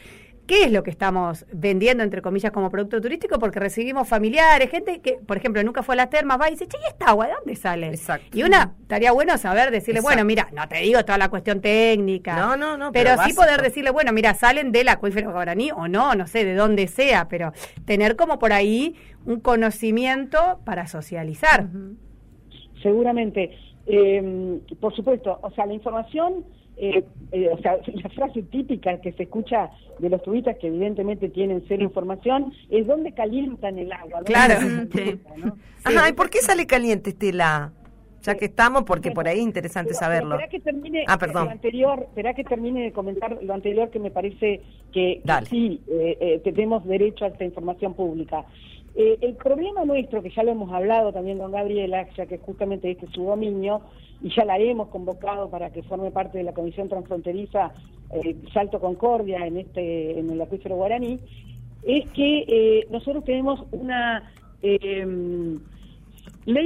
qué 0.46 0.64
es 0.64 0.72
lo 0.72 0.84
que 0.84 0.92
estamos 0.92 1.46
vendiendo, 1.54 2.04
entre 2.04 2.22
comillas, 2.22 2.52
como 2.52 2.70
producto 2.70 3.00
turístico, 3.00 3.40
porque 3.40 3.60
recibimos 3.60 4.08
familiares, 4.08 4.70
gente 4.70 5.00
que, 5.00 5.14
por 5.26 5.38
ejemplo, 5.38 5.64
nunca 5.64 5.84
fue 5.84 5.96
a 5.96 5.98
las 5.98 6.10
termas, 6.10 6.40
va 6.40 6.50
y 6.50 6.52
dice, 6.52 6.68
che, 6.68 6.78
¿y 6.84 6.88
esta 6.88 7.08
agua 7.08 7.28
de 7.28 7.34
dónde 7.34 7.56
sale? 7.56 7.88
Exacto. 7.88 8.38
Y 8.38 8.44
una, 8.44 8.74
estaría 8.82 9.12
bueno 9.12 9.38
saber, 9.38 9.72
decirle, 9.72 10.00
Exacto. 10.00 10.16
bueno, 10.16 10.26
mira, 10.26 10.50
no 10.54 10.68
te 10.68 10.80
digo 10.80 11.04
toda 11.06 11.18
la 11.18 11.30
cuestión 11.30 11.62
técnica. 11.62 12.36
No, 12.36 12.58
no, 12.58 12.78
no, 12.78 12.92
Pero, 12.92 13.12
pero 13.16 13.24
sí 13.24 13.34
poder 13.34 13.62
decirle, 13.62 13.92
bueno, 13.92 14.12
mira, 14.12 14.34
salen 14.34 14.72
del 14.72 14.90
acuífero 14.90 15.32
guaraní 15.32 15.72
o 15.72 15.88
no, 15.88 16.14
no 16.16 16.28
sé, 16.28 16.44
de 16.44 16.56
dónde 16.56 16.88
sea, 16.88 17.28
pero 17.30 17.54
tener 17.86 18.16
como 18.16 18.40
por 18.40 18.52
ahí 18.52 18.96
un 19.26 19.40
conocimiento 19.40 20.60
para 20.66 20.88
socializar. 20.88 21.68
Seguramente. 22.82 23.58
Eh, 23.86 24.60
por 24.80 24.96
supuesto, 24.96 25.40
o 25.42 25.52
sea, 25.52 25.66
la 25.66 25.74
información, 25.74 26.46
eh, 26.78 27.04
eh, 27.32 27.50
o 27.52 27.58
sea, 27.60 27.78
la 27.94 28.10
frase 28.10 28.44
típica 28.44 29.00
que 29.02 29.12
se 29.14 29.24
escucha 29.24 29.72
de 30.00 30.10
los 30.10 30.22
turistas 30.24 30.58
que 30.58 30.68
evidentemente 30.68 31.30
tienen 31.30 31.64
cero 31.68 31.84
información 31.84 32.54
es 32.70 32.88
dónde 32.88 33.12
calientan 33.14 33.78
el 33.78 33.92
agua. 33.92 34.22
¿Dónde 34.22 34.32
Claro. 34.34 34.56
Ajá, 35.84 36.10
¿y 36.10 36.14
por 36.14 36.30
qué 36.30 36.40
sale 36.40 36.66
caliente, 36.66 37.10
Estela? 37.12 37.74
Ya 38.22 38.36
que 38.36 38.46
estamos, 38.46 38.84
porque 38.84 39.12
por 39.12 39.28
ahí 39.28 39.40
es 39.40 39.44
interesante 39.44 39.90
Pero- 39.90 40.00
saberlo. 40.00 40.30
pero 40.38 40.44
Esperá 40.46 40.50
que 40.50 40.60
termine 40.62 41.04
Ah, 41.08 41.18
perdón. 41.18 41.46
lo 41.46 41.52
anterior, 41.52 42.00
esperá 42.04 42.34
que 42.34 42.46
termine 42.46 42.84
de 42.84 42.92
comentar 42.94 43.38
lo 43.44 43.54
anterior 43.54 43.90
que 43.90 44.00
me 44.00 44.12
parece 44.12 44.62
que, 44.94 45.22
que 45.26 45.46
sí 45.50 45.82
eh, 45.90 46.18
eh, 46.22 46.42
tenemos 46.42 46.86
derecho 46.86 47.26
a 47.26 47.28
esta 47.28 47.44
información 47.44 47.94
pública. 47.96 48.46
Eh, 48.96 49.18
el 49.22 49.36
problema 49.36 49.86
nuestro, 49.86 50.22
que 50.22 50.30
ya 50.30 50.44
lo 50.44 50.52
hemos 50.52 50.72
hablado 50.72 51.12
también 51.12 51.40
con 51.40 51.52
Gabriela, 51.52 52.08
ya 52.16 52.28
que 52.28 52.38
justamente 52.38 52.92
este 52.92 53.08
es 53.08 53.12
su 53.12 53.24
dominio, 53.24 53.82
y 54.22 54.30
ya 54.34 54.46
la 54.46 54.60
hemos 54.60 54.90
convocado 54.90 55.50
para 55.50 55.72
que 55.72 55.82
forme 55.84 56.12
parte 56.12 56.38
de 56.38 56.44
la 56.44 56.54
Comisión 56.54 56.90
Transfronteriza 56.90 57.74
eh, 58.12 58.36
Salto 58.54 58.80
Concordia 58.80 59.46
en, 59.46 59.58
este, 59.58 60.20
en 60.20 60.30
el 60.30 60.42
acuífero 60.42 60.76
guaraní, 60.76 61.20
es 61.84 62.10
que 62.12 62.46
eh, 62.48 62.88
nosotros 62.92 63.26
tenemos 63.26 63.62
una 63.72 64.32
ley 64.62 65.60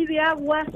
de 0.05 0.19
aguas 0.19 0.67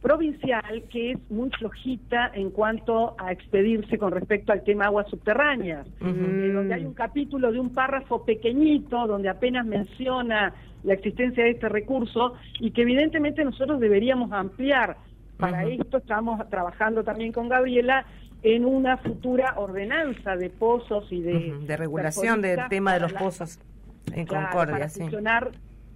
provincial 0.00 0.84
que 0.90 1.12
es 1.12 1.30
muy 1.30 1.50
flojita 1.50 2.30
en 2.34 2.50
cuanto 2.50 3.14
a 3.18 3.32
expedirse 3.32 3.98
con 3.98 4.12
respecto 4.12 4.52
al 4.52 4.62
tema 4.64 4.86
aguas 4.86 5.08
subterráneas, 5.08 5.86
eh, 6.00 6.50
donde 6.52 6.74
hay 6.74 6.84
un 6.84 6.94
capítulo 6.94 7.52
de 7.52 7.60
un 7.60 7.70
párrafo 7.70 8.24
pequeñito 8.24 9.06
donde 9.06 9.28
apenas 9.28 9.66
menciona 9.66 10.54
la 10.82 10.94
existencia 10.94 11.44
de 11.44 11.50
este 11.50 11.68
recurso 11.68 12.34
y 12.58 12.70
que 12.70 12.82
evidentemente 12.82 13.44
nosotros 13.44 13.80
deberíamos 13.80 14.32
ampliar. 14.32 14.96
Para 15.36 15.64
esto 15.64 15.98
estamos 15.98 16.46
trabajando 16.50 17.02
también 17.02 17.32
con 17.32 17.48
Gabriela 17.48 18.04
en 18.42 18.64
una 18.64 18.96
futura 18.98 19.54
ordenanza 19.56 20.36
de 20.36 20.50
pozos 20.50 21.06
y 21.10 21.20
de... 21.20 21.52
Ujú, 21.52 21.66
de 21.66 21.76
regulación 21.76 22.42
del 22.42 22.60
tema 22.68 22.94
de 22.94 23.00
los 23.00 23.12
pozos 23.12 23.58
en 24.12 24.26
Claro, 24.26 24.46
Concordia, 24.46 24.74
para 24.74 24.88
sí. 24.88 25.00
funcionar 25.00 25.50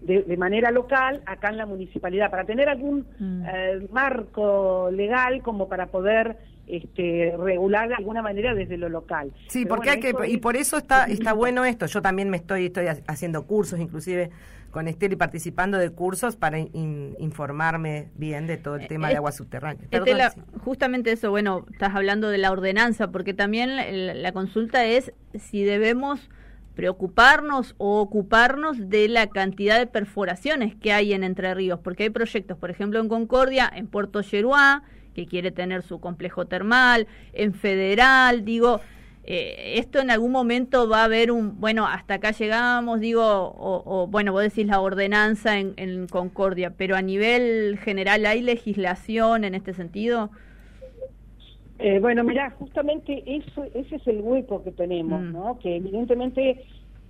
de, 0.06 0.22
de 0.22 0.36
manera 0.36 0.70
local 0.70 1.22
acá 1.26 1.48
en 1.50 1.56
la 1.56 1.66
municipalidad, 1.66 2.30
para 2.30 2.44
tener 2.44 2.68
algún 2.68 3.06
Mm. 3.18 3.42
eh, 3.46 3.86
marco 3.92 4.90
legal 4.92 5.42
como 5.42 5.68
para 5.68 5.86
poder 5.86 6.36
este, 6.66 7.34
regular 7.38 7.88
de 7.88 7.94
alguna 7.94 8.22
manera 8.22 8.54
desde 8.54 8.78
lo 8.78 8.88
local. 8.88 9.32
Sí, 9.48 9.64
Pero 9.64 9.74
porque 9.76 9.90
bueno, 9.90 10.20
hay 10.22 10.28
que, 10.30 10.34
y 10.34 10.38
por 10.38 10.56
eso 10.56 10.78
está, 10.78 11.04
está 11.08 11.32
bueno 11.34 11.64
esto. 11.64 11.86
Yo 11.86 12.00
también 12.00 12.30
me 12.30 12.36
estoy, 12.38 12.66
estoy 12.66 12.86
ha- 12.86 12.96
haciendo 13.06 13.46
cursos, 13.46 13.78
inclusive 13.80 14.30
con 14.70 14.88
Esther 14.88 15.12
y 15.12 15.16
participando 15.16 15.78
de 15.78 15.90
cursos 15.90 16.34
para 16.36 16.58
in- 16.58 17.14
informarme 17.18 18.08
bien 18.16 18.46
de 18.48 18.56
todo 18.56 18.76
el 18.76 18.88
tema 18.88 19.08
de 19.08 19.14
Eh, 19.14 19.16
aguas 19.18 19.36
subterráneas. 19.36 19.86
Perdón, 19.88 20.08
Estela, 20.08 20.30
sí. 20.30 20.40
justamente 20.64 21.12
eso, 21.12 21.30
bueno, 21.30 21.64
estás 21.70 21.94
hablando 21.94 22.28
de 22.30 22.38
la 22.38 22.50
ordenanza, 22.50 23.12
porque 23.12 23.34
también 23.34 23.76
la, 23.76 24.14
la 24.14 24.32
consulta 24.32 24.84
es 24.84 25.12
si 25.38 25.62
debemos 25.64 26.28
preocuparnos 26.74 27.74
o 27.78 28.00
ocuparnos 28.00 28.88
de 28.90 29.08
la 29.08 29.28
cantidad 29.28 29.78
de 29.78 29.86
perforaciones 29.86 30.74
que 30.74 30.92
hay 30.92 31.12
en 31.12 31.24
Entre 31.24 31.54
Ríos, 31.54 31.80
porque 31.82 32.04
hay 32.04 32.10
proyectos, 32.10 32.58
por 32.58 32.70
ejemplo, 32.70 33.00
en 33.00 33.08
Concordia, 33.08 33.70
en 33.74 33.86
Puerto 33.86 34.20
Yeruá, 34.20 34.82
que 35.14 35.26
quiere 35.26 35.52
tener 35.52 35.82
su 35.82 36.00
complejo 36.00 36.46
termal, 36.46 37.06
en 37.32 37.54
Federal, 37.54 38.44
digo, 38.44 38.80
eh, 39.26 39.74
esto 39.78 40.00
en 40.00 40.10
algún 40.10 40.32
momento 40.32 40.86
va 40.88 41.00
a 41.00 41.04
haber 41.04 41.30
un, 41.30 41.58
bueno, 41.58 41.86
hasta 41.86 42.14
acá 42.14 42.32
llegamos, 42.32 43.00
digo, 43.00 43.22
o, 43.24 43.82
o, 43.86 44.06
bueno, 44.06 44.32
vos 44.32 44.42
decís 44.42 44.66
la 44.66 44.80
ordenanza 44.80 45.58
en, 45.58 45.72
en 45.76 46.08
Concordia, 46.08 46.74
pero 46.76 46.96
a 46.96 47.02
nivel 47.02 47.78
general 47.82 48.26
hay 48.26 48.42
legislación 48.42 49.44
en 49.44 49.54
este 49.54 49.72
sentido. 49.72 50.30
Eh, 51.78 51.98
bueno, 52.00 52.22
mira, 52.22 52.50
justamente 52.58 53.22
eso, 53.26 53.64
ese 53.74 53.96
es 53.96 54.06
el 54.06 54.20
hueco 54.20 54.62
que 54.62 54.70
tenemos, 54.72 55.20
Mm. 55.20 55.32
¿no? 55.32 55.58
Que 55.58 55.76
evidentemente, 55.76 56.64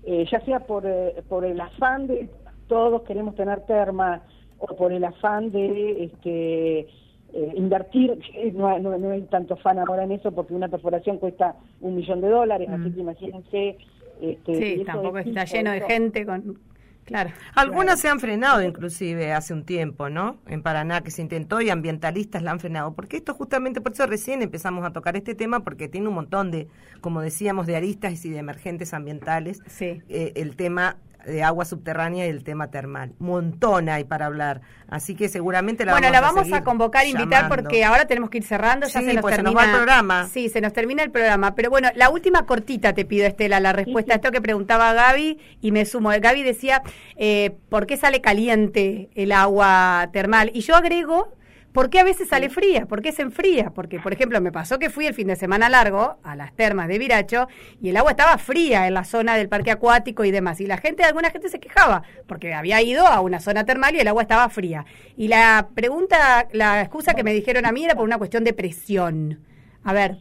eh, 0.04 0.24
ya 0.30 0.40
sea 0.40 0.60
por, 0.60 0.84
eh, 0.86 1.14
por 1.28 1.44
el 1.44 1.60
afán 1.60 2.06
de 2.06 2.28
todos 2.68 3.02
queremos 3.02 3.34
tener 3.34 3.60
terma 3.66 4.22
o 4.58 4.66
por 4.74 4.92
el 4.92 5.04
afán 5.04 5.50
de 5.50 6.04
este, 6.04 6.78
eh, 6.80 7.52
invertir, 7.56 8.18
no, 8.54 8.78
no, 8.78 8.96
no 8.96 9.10
hay 9.10 9.22
tanto 9.22 9.54
afán 9.54 9.78
ahora 9.78 10.04
en 10.04 10.12
eso 10.12 10.32
porque 10.32 10.54
una 10.54 10.68
perforación 10.68 11.18
cuesta 11.18 11.56
un 11.80 11.96
millón 11.96 12.20
de 12.22 12.28
dólares, 12.28 12.68
así 12.70 12.90
que 12.92 13.00
imagínense. 13.00 13.76
Este, 14.20 14.54
Sí, 14.54 14.84
tampoco 14.86 15.18
es 15.18 15.26
está 15.26 15.44
lleno 15.44 15.72
de 15.72 15.80
gente 15.82 16.24
con... 16.24 16.56
Claro. 17.04 17.30
Algunas 17.54 18.00
se 18.00 18.08
han 18.08 18.18
frenado 18.18 18.62
inclusive 18.62 19.32
hace 19.32 19.52
un 19.52 19.64
tiempo, 19.64 20.08
¿no? 20.08 20.38
En 20.46 20.62
Paraná 20.62 21.02
que 21.02 21.10
se 21.10 21.22
intentó 21.22 21.60
y 21.60 21.70
ambientalistas 21.70 22.42
la 22.42 22.52
han 22.52 22.60
frenado. 22.60 22.94
Porque 22.94 23.16
esto 23.16 23.34
justamente, 23.34 23.80
por 23.80 23.92
eso 23.92 24.06
recién 24.06 24.42
empezamos 24.42 24.84
a 24.84 24.92
tocar 24.92 25.16
este 25.16 25.34
tema, 25.34 25.60
porque 25.60 25.88
tiene 25.88 26.08
un 26.08 26.14
montón 26.14 26.50
de, 26.50 26.68
como 27.00 27.20
decíamos, 27.20 27.66
de 27.66 27.76
aristas 27.76 28.24
y 28.24 28.30
de 28.30 28.38
emergentes 28.38 28.94
ambientales. 28.94 29.60
Sí. 29.66 30.02
Eh, 30.08 30.32
el 30.36 30.56
tema 30.56 30.96
de 31.26 31.42
agua 31.42 31.64
subterránea 31.64 32.26
y 32.26 32.28
el 32.30 32.44
tema 32.44 32.70
termal. 32.70 33.12
Montón 33.18 33.88
hay 33.88 34.04
para 34.04 34.26
hablar. 34.26 34.60
Así 34.88 35.14
que 35.14 35.28
seguramente 35.28 35.84
la 35.84 35.92
bueno, 35.92 36.08
vamos 36.10 36.20
la 36.34 36.42
vamos 36.42 36.52
a 36.52 36.62
convocar, 36.64 37.06
invitar, 37.06 37.44
llamando. 37.44 37.56
porque 37.64 37.84
ahora 37.84 38.06
tenemos 38.06 38.30
que 38.30 38.38
ir 38.38 38.44
cerrando, 38.44 38.86
ya 38.86 39.00
Sí, 39.00 39.06
se 39.06 39.14
nos 39.14 39.22
pues 39.22 39.34
se 39.34 39.42
termina. 39.42 39.60
nos 39.60 39.68
va 39.68 39.70
el 39.70 39.76
programa. 39.76 40.28
Sí, 40.28 40.48
se 40.48 40.60
nos 40.60 40.72
termina 40.72 41.02
el 41.02 41.10
programa. 41.10 41.54
Pero 41.54 41.70
bueno, 41.70 41.88
la 41.94 42.10
última 42.10 42.46
cortita 42.46 42.92
te 42.92 43.04
pido, 43.04 43.26
Estela, 43.26 43.60
la 43.60 43.72
respuesta 43.72 44.12
a 44.12 44.16
esto 44.16 44.30
que 44.30 44.40
preguntaba 44.40 44.92
Gaby 44.92 45.38
y 45.60 45.72
me 45.72 45.84
sumo. 45.86 46.10
Gaby 46.10 46.42
decía, 46.42 46.82
eh, 47.16 47.56
¿por 47.68 47.86
qué 47.86 47.96
sale 47.96 48.20
caliente 48.20 49.10
el 49.14 49.32
agua 49.32 50.10
termal? 50.12 50.50
Y 50.54 50.60
yo 50.60 50.76
agrego, 50.76 51.32
¿por 51.74 51.90
qué 51.90 51.98
a 51.98 52.04
veces 52.04 52.28
sale 52.28 52.48
fría? 52.48 52.86
¿Por 52.86 53.02
qué 53.02 53.10
se 53.10 53.22
enfría? 53.22 53.70
Porque, 53.74 53.98
por 53.98 54.12
ejemplo, 54.12 54.40
me 54.40 54.52
pasó 54.52 54.78
que 54.78 54.90
fui 54.90 55.06
el 55.06 55.12
fin 55.12 55.26
de 55.26 55.34
semana 55.34 55.68
largo 55.68 56.16
a 56.22 56.36
las 56.36 56.54
termas 56.54 56.86
de 56.86 56.98
Viracho 56.98 57.48
y 57.82 57.88
el 57.88 57.96
agua 57.96 58.12
estaba 58.12 58.38
fría 58.38 58.86
en 58.86 58.94
la 58.94 59.02
zona 59.02 59.36
del 59.36 59.48
parque 59.48 59.72
acuático 59.72 60.24
y 60.24 60.30
demás. 60.30 60.60
Y 60.60 60.66
la 60.66 60.78
gente, 60.78 61.02
alguna 61.02 61.30
gente 61.30 61.48
se 61.48 61.58
quejaba 61.58 62.04
porque 62.28 62.54
había 62.54 62.80
ido 62.80 63.04
a 63.06 63.20
una 63.20 63.40
zona 63.40 63.64
termal 63.64 63.96
y 63.96 63.98
el 63.98 64.06
agua 64.06 64.22
estaba 64.22 64.48
fría. 64.48 64.86
Y 65.16 65.26
la 65.26 65.68
pregunta, 65.74 66.46
la 66.52 66.80
excusa 66.80 67.12
que 67.14 67.24
me 67.24 67.32
dijeron 67.34 67.66
a 67.66 67.72
mí 67.72 67.84
era 67.84 67.96
por 67.96 68.04
una 68.04 68.18
cuestión 68.18 68.44
de 68.44 68.52
presión. 68.52 69.40
A 69.82 69.92
ver, 69.92 70.18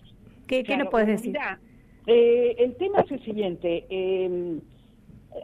¿qué, 0.48 0.64
nos 0.76 0.90
puedes 0.90 1.08
decir? 1.08 1.34
mirá, 1.34 1.60
eh, 2.08 2.56
el 2.58 2.76
tema 2.78 3.02
es 3.02 3.12
el 3.12 3.24
siguiente. 3.24 3.86
eh, 3.90 4.60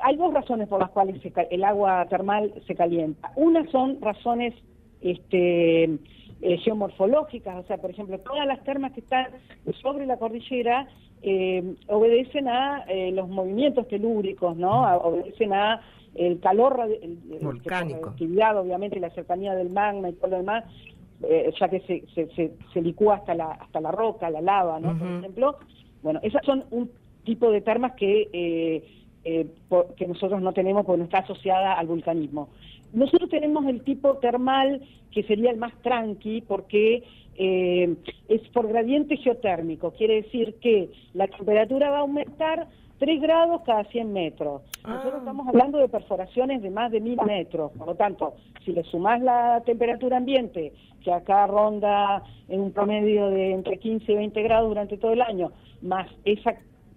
hay 0.02 0.15
dos 0.17 0.34
razones 0.34 0.67
por 0.67 0.80
las 0.80 0.91
cuales 0.91 1.19
se 1.22 1.34
el 1.50 1.63
agua 1.63 2.06
termal 2.10 2.54
se 2.67 2.76
calienta. 2.76 3.32
Una 3.36 3.65
son 3.72 4.00
razones 4.02 4.54
este, 5.02 5.84
eh, 5.84 6.58
geomorfológicas, 6.64 7.58
o 7.58 7.68
sea, 7.68 7.78
por 7.78 7.92
ejemplo, 7.92 8.20
todas 8.20 8.46
las 8.48 8.64
termas 8.64 8.92
que 8.94 9.02
están 9.02 9.28
sobre 9.82 10.06
la 10.06 10.18
cordillera 10.18 10.88
eh, 11.22 11.76
obedecen 11.88 12.48
a 12.48 12.86
eh, 12.88 13.12
los 13.12 13.28
movimientos 13.28 13.88
telúricos, 13.90 14.56
¿no? 14.56 14.86
A- 14.86 14.98
obedecen 14.98 15.52
a 15.54 15.82
el 16.16 16.40
calor 16.40 16.80
el- 17.02 17.20
el- 17.32 17.40
Volcánico. 17.44 18.00
la 18.06 18.12
actividad, 18.12 18.58
obviamente, 18.58 19.00
la 19.00 19.10
cercanía 19.12 19.54
del 19.54 19.70
magma 19.70 20.10
y 20.10 20.14
todo 20.14 20.32
lo 20.32 20.38
demás, 20.38 20.64
eh, 21.24 21.52
ya 21.60 21.68
que 21.68 21.82
se, 21.82 22.06
se, 22.16 22.28
se, 22.36 22.54
se 22.74 22.82
licúa 22.82 23.16
hasta 23.16 23.36
la, 23.36 23.52
hasta 23.52 23.82
la 23.82 23.92
roca, 23.92 24.30
la 24.30 24.42
lava, 24.42 24.80
¿no? 24.80 24.98
Por 24.98 25.08
ejemplo. 25.20 25.58
Bueno, 26.02 26.22
esas 26.24 26.42
son 26.46 26.64
un 26.72 26.90
tipo 27.26 27.52
de 27.52 27.60
termas 27.62 27.94
que, 27.96 28.30
eh, 28.32 28.88
eh, 29.26 29.46
por- 29.68 29.94
que 29.96 30.08
nosotros 30.08 30.42
no 30.42 30.54
tenemos 30.54 30.86
porque 30.86 31.00
no 31.00 31.04
está 31.04 31.20
asociada 31.20 31.74
al 31.74 31.88
vulcanismo. 31.88 32.50
Nosotros 32.93 33.30
tenemos 33.30 33.65
el 33.65 33.82
tipo 33.84 34.17
termal 34.17 34.82
que 35.12 35.23
sería 35.23 35.52
el 35.52 35.58
más 35.58 35.73
tranqui 35.82 36.41
porque 36.41 37.04
eh, 37.36 37.95
es 38.28 38.41
por 38.49 38.67
gradiente 38.67 39.17
geotérmico, 39.17 39.91
quiere 39.91 40.23
decir 40.23 40.56
que 40.62 40.89
la 41.13 41.28
temperatura 41.28 41.89
va 41.89 41.97
a 41.97 42.02
aumentar 42.02 42.67
3 42.99 43.21
grados 43.21 43.62
cada 43.65 43.86
100 43.86 44.12
metros. 44.12 44.62
Nosotros 44.86 45.13
Ah. 45.15 45.19
estamos 45.19 45.47
hablando 45.47 45.78
de 45.78 45.88
perforaciones 45.88 46.62
de 46.62 46.69
más 46.69 46.91
de 46.91 46.99
1000 46.99 47.19
metros, 47.25 47.71
por 47.78 47.88
lo 47.88 47.95
tanto, 47.95 48.34
si 48.65 48.73
le 48.73 48.84
sumás 48.84 49.21
la 49.21 49.62
temperatura 49.65 50.17
ambiente, 50.17 50.73
que 51.02 51.13
acá 51.13 51.47
ronda 51.47 52.23
en 52.49 52.60
un 52.60 52.71
promedio 52.73 53.30
de 53.30 53.54
entre 53.54 53.78
15 53.78 54.12
y 54.12 54.15
20 54.15 54.41
grados 54.43 54.67
durante 54.67 54.97
todo 54.97 55.13
el 55.13 55.21
año, 55.21 55.52
más 55.82 56.08
esa 56.25 56.56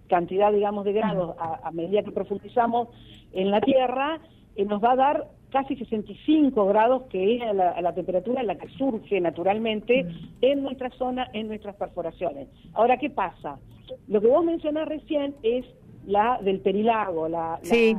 cantidad, 0.09 0.51
digamos, 0.51 0.83
de 0.83 0.91
grados 0.91 1.37
a, 1.39 1.61
a 1.67 1.71
medida 1.71 2.03
que 2.03 2.11
profundizamos 2.11 2.89
en 3.31 3.49
la 3.49 3.61
Tierra, 3.61 4.19
eh, 4.57 4.65
nos 4.65 4.83
va 4.83 4.91
a 4.91 4.95
dar 4.97 5.27
casi 5.53 5.75
65 5.77 6.65
grados, 6.65 7.03
que 7.11 7.35
es 7.37 7.55
la, 7.55 7.79
la 7.79 7.93
temperatura 7.93 8.41
en 8.41 8.47
la 8.47 8.55
que 8.57 8.67
surge 8.69 9.21
naturalmente 9.21 10.05
en 10.41 10.63
nuestra 10.63 10.89
zona, 10.97 11.29
en 11.31 11.47
nuestras 11.47 11.75
perforaciones. 11.77 12.47
Ahora, 12.73 12.97
¿qué 12.97 13.09
pasa? 13.09 13.59
Lo 14.07 14.19
que 14.19 14.27
vos 14.27 14.43
mencionás 14.43 14.87
recién 14.87 15.35
es 15.43 15.63
la 16.07 16.39
del 16.43 16.59
perilago, 16.59 17.29
la, 17.29 17.59
Sí. 17.61 17.95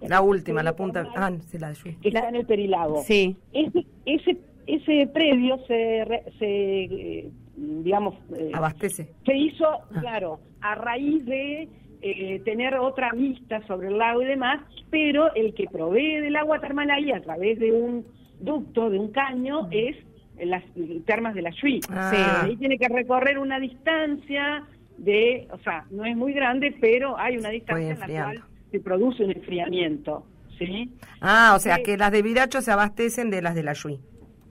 la, 0.00 0.08
La 0.08 0.20
última, 0.20 0.62
la 0.62 0.76
punta. 0.76 1.08
Ah, 1.16 1.32
sí, 1.46 1.58
la 1.58 1.68
de 1.70 1.74
Yui. 1.74 1.96
que 1.96 2.08
está 2.08 2.28
en 2.28 2.36
el 2.36 2.44
perilago. 2.46 2.98
Sí. 3.02 3.34
Ese, 3.52 3.86
ese, 4.04 4.36
ese 4.66 5.06
predio 5.06 5.56
se, 5.66 6.04
se 6.38 6.84
eh, 6.84 7.30
digamos, 7.56 8.14
eh, 8.36 8.50
Abastece. 8.52 9.08
se 9.24 9.36
hizo, 9.36 9.64
Ah. 9.66 10.00
claro, 10.00 10.40
a 10.60 10.74
raíz 10.74 11.24
de 11.24 11.68
eh, 12.06 12.42
tener 12.44 12.74
otra 12.76 13.10
vista 13.12 13.66
sobre 13.66 13.88
el 13.88 13.96
lago 13.96 14.20
y 14.20 14.26
demás, 14.26 14.60
pero 14.90 15.34
el 15.34 15.54
que 15.54 15.64
provee 15.72 16.20
del 16.20 16.36
agua 16.36 16.60
termal 16.60 16.90
ahí 16.90 17.10
a 17.12 17.22
través 17.22 17.58
de 17.58 17.72
un 17.72 18.04
ducto, 18.40 18.90
de 18.90 18.98
un 18.98 19.10
caño, 19.10 19.68
es 19.70 19.96
las 20.38 20.62
termas 21.06 21.34
de 21.34 21.40
la 21.42 21.50
Shui. 21.50 21.80
Ah. 21.88 22.42
Ahí 22.44 22.56
tiene 22.56 22.76
que 22.76 22.88
recorrer 22.88 23.38
una 23.38 23.58
distancia 23.58 24.64
de, 24.98 25.48
o 25.50 25.58
sea, 25.58 25.86
no 25.90 26.04
es 26.04 26.14
muy 26.16 26.32
grande, 26.34 26.76
pero 26.78 27.16
hay 27.18 27.38
una 27.38 27.48
distancia 27.48 27.92
en 27.92 28.00
la 28.00 28.06
cual 28.06 28.42
se 28.70 28.80
produce 28.80 29.24
un 29.24 29.30
enfriamiento, 29.30 30.26
¿sí? 30.58 30.90
Ah, 31.22 31.54
o 31.56 31.58
sea 31.58 31.76
Sí. 31.76 31.84
que 31.84 31.96
las 31.96 32.12
de 32.12 32.20
Viracho 32.22 32.60
se 32.60 32.70
abastecen 32.70 33.30
de 33.30 33.40
las 33.42 33.54
de 33.54 33.62
la 33.62 33.72
Yui. 33.72 33.98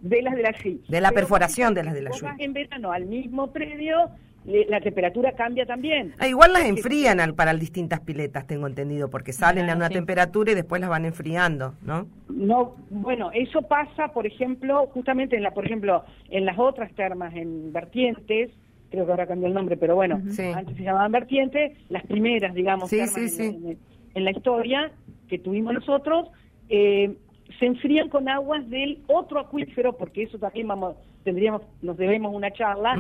de 0.02 0.22
las 0.22 0.36
de 0.36 0.42
la 0.42 0.52
Shui. 0.52 0.82
De 0.90 1.02
la 1.02 1.10
Pero 1.10 1.20
perforación 1.22 1.74
de 1.74 1.84
las 1.84 1.94
de 1.94 2.02
la 2.02 2.10
vas 2.10 2.40
en 2.40 2.52
verano 2.54 2.92
al 2.92 3.06
mismo 3.06 3.52
predio, 3.54 4.10
la 4.46 4.82
temperatura 4.82 5.32
cambia 5.34 5.66
también. 5.66 6.14
Ah, 6.20 6.28
igual 6.28 6.54
las 6.54 6.66
enfrían 6.66 7.20
al, 7.20 7.34
para 7.34 7.54
distintas 7.54 8.02
piletas, 8.02 8.46
tengo 8.46 8.68
entendido, 8.68 9.10
porque 9.10 9.32
salen 9.34 9.70
a 9.70 9.76
una 9.76 9.88
sí. 9.88 9.94
temperatura 9.94 10.52
y 10.52 10.56
después 10.56 10.82
las 10.82 10.90
van 10.90 11.06
enfriando, 11.06 11.74
¿no? 11.86 12.08
No, 12.30 12.76
bueno, 12.90 13.32
eso 13.34 13.62
pasa, 13.62 14.10
por 14.10 14.26
ejemplo, 14.28 14.88
justamente 14.94 15.36
en 15.38 15.44
la, 15.44 15.52
por 15.52 15.66
ejemplo, 15.66 16.04
en 16.30 16.46
las 16.46 16.58
otras 16.60 16.94
termas, 16.94 17.34
en 17.36 17.72
vertientes, 17.72 18.52
creo 18.90 19.06
que 19.06 19.12
ahora 19.12 19.28
cambió 19.28 19.48
el 19.48 19.54
nombre, 19.54 19.78
pero 19.78 19.96
bueno, 19.96 20.16
antes 20.56 20.76
se 20.78 20.84
llamaban 20.84 21.12
vertientes, 21.12 21.78
las 21.90 22.06
primeras, 22.06 22.54
digamos, 22.54 22.90
Sí, 22.90 22.98
termas 22.98 23.14
sí, 23.16 23.22
en, 23.22 23.30
sí. 23.30 23.44
en- 23.68 23.78
en 24.16 24.24
la 24.26 24.32
historia 24.32 24.92
que 25.28 25.40
tuvimos 25.40 25.74
nosotros, 25.74 26.30
eh, 26.70 27.16
se 27.60 27.66
enfrían 27.66 28.10
con 28.10 28.30
aguas 28.30 28.70
del 28.70 29.02
otro 29.08 29.40
acuífero, 29.40 29.94
porque 29.98 30.24
eso 30.24 30.38
también 30.38 30.68
vamos, 30.68 30.96
tendríamos, 31.24 31.62
nos 31.82 31.98
debemos 31.98 32.34
una 32.34 32.52
charla, 32.52 32.96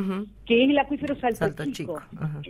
que 0.45 0.63
es 0.63 0.69
el 0.69 0.77
acuífero 0.77 1.15
Salto, 1.15 1.37
Salto 1.37 1.65
Chico, 1.71 2.01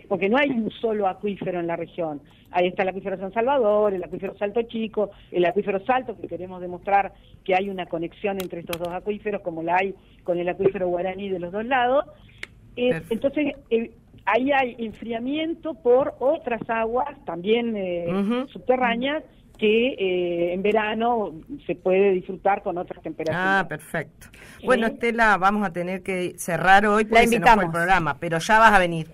porque 0.08 0.28
no 0.28 0.36
hay 0.36 0.50
un 0.50 0.70
solo 0.70 1.06
acuífero 1.06 1.60
en 1.60 1.66
la 1.66 1.76
región. 1.76 2.20
Ahí 2.50 2.68
está 2.68 2.82
el 2.82 2.90
acuífero 2.90 3.18
San 3.18 3.32
Salvador, 3.32 3.94
el 3.94 4.04
acuífero 4.04 4.36
Salto 4.38 4.62
Chico, 4.62 5.10
el 5.32 5.44
acuífero 5.44 5.84
Salto, 5.84 6.16
que 6.20 6.28
queremos 6.28 6.60
demostrar 6.60 7.12
que 7.42 7.54
hay 7.54 7.68
una 7.68 7.86
conexión 7.86 8.38
entre 8.40 8.60
estos 8.60 8.78
dos 8.78 8.88
acuíferos, 8.88 9.42
como 9.42 9.62
la 9.62 9.76
hay 9.76 9.94
con 10.22 10.38
el 10.38 10.48
acuífero 10.48 10.88
guaraní 10.88 11.28
de 11.28 11.40
los 11.40 11.52
dos 11.52 11.64
lados. 11.64 12.04
Eh, 12.76 13.02
entonces, 13.10 13.54
eh, 13.70 13.90
ahí 14.24 14.52
hay 14.52 14.76
enfriamiento 14.78 15.74
por 15.74 16.14
otras 16.20 16.62
aguas, 16.68 17.08
también 17.24 17.76
eh, 17.76 18.46
subterráneas, 18.52 19.24
que 19.58 19.94
eh, 19.98 20.52
en 20.52 20.62
verano 20.62 21.32
se 21.66 21.74
puede 21.74 22.10
disfrutar 22.12 22.62
con 22.62 22.78
otras 22.78 23.02
temperaturas. 23.02 23.62
Ah, 23.62 23.68
perfecto. 23.68 24.28
Bueno, 24.64 24.86
Estela, 24.86 25.36
vamos 25.36 25.66
a 25.66 25.72
tener 25.72 26.02
que 26.02 26.34
cerrar 26.36 26.86
hoy 26.86 27.04
porque 27.04 27.28
se 27.28 27.38
nos 27.38 27.54
fue 27.54 27.64
el 27.64 27.70
programa, 27.70 28.18
pero 28.18 28.38
ya 28.38 28.58
vas 28.58 28.72
a 28.72 28.78
venir, 28.78 29.08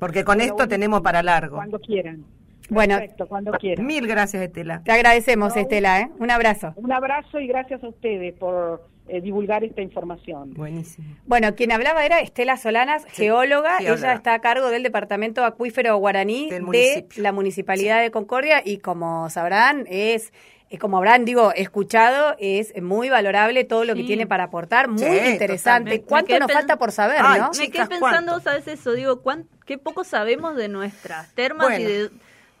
porque 0.00 0.24
con 0.24 0.38
Pero 0.38 0.44
esto 0.44 0.56
bueno, 0.56 0.68
tenemos 0.68 1.00
para 1.02 1.22
largo. 1.22 1.56
Cuando 1.56 1.78
quieran. 1.78 2.24
Bueno. 2.68 2.98
Perfecto, 2.98 3.28
cuando 3.28 3.52
quieran. 3.52 3.86
Mil 3.86 4.06
gracias, 4.06 4.42
Estela. 4.42 4.82
Te 4.82 4.90
agradecemos, 4.92 5.54
No. 5.54 5.60
Estela, 5.60 6.00
¿eh? 6.00 6.10
Un 6.18 6.30
abrazo. 6.30 6.72
Un 6.76 6.92
abrazo 6.92 7.38
y 7.38 7.46
gracias 7.46 7.82
a 7.84 7.88
ustedes 7.88 8.34
por 8.34 8.82
eh, 9.08 9.20
divulgar 9.20 9.64
esta 9.64 9.80
información. 9.82 10.52
Buenísimo. 10.54 11.06
Bueno, 11.26 11.54
quien 11.54 11.72
hablaba 11.72 12.04
era 12.04 12.20
Estela 12.20 12.56
Solanas, 12.56 13.04
geóloga. 13.06 13.78
geóloga. 13.78 13.94
Ella 14.08 14.12
está 14.14 14.34
a 14.34 14.40
cargo 14.40 14.68
del 14.70 14.82
Departamento 14.82 15.44
Acuífero 15.44 15.96
Guaraní 15.96 16.50
Del 16.50 16.58
de 16.60 16.64
municipio. 16.66 17.22
la 17.22 17.32
Municipalidad 17.32 18.00
de 18.00 18.10
Concordia 18.10 18.62
y 18.64 18.78
como 18.78 19.28
sabrán, 19.30 19.84
es... 19.88 20.32
eh, 20.70 20.78
Como 20.78 20.96
habrán, 20.98 21.24
digo, 21.24 21.52
escuchado, 21.54 22.34
es 22.40 22.74
muy 22.82 23.08
valorable 23.08 23.62
todo 23.64 23.84
lo 23.84 23.94
que 23.94 24.00
Sí. 24.00 24.06
tiene 24.08 24.26
para 24.26 24.44
aportar, 24.44 24.88
muy 24.88 24.98
Sí, 24.98 25.06
interesante. 25.06 25.98
totalmente. 26.00 26.02
¿Cuánto 26.08 26.38
nos 26.40 26.52
falta 26.52 26.76
por 26.76 26.90
saber, 26.90 27.18
Ay, 27.20 27.40
no? 27.40 27.50
Me 27.56 27.70
quedé 27.70 27.86
pensando, 27.86 28.32
¿cuánto? 28.32 28.40
¿sabes 28.40 28.66
eso? 28.66 28.92
Digo, 28.92 29.22
¿cuán- 29.22 29.46
qué 29.64 29.78
poco 29.78 30.02
sabemos 30.02 30.56
de 30.56 30.66
nuestras 30.68 31.32
termas 31.34 31.78
y 31.78 31.84
de, 31.84 32.10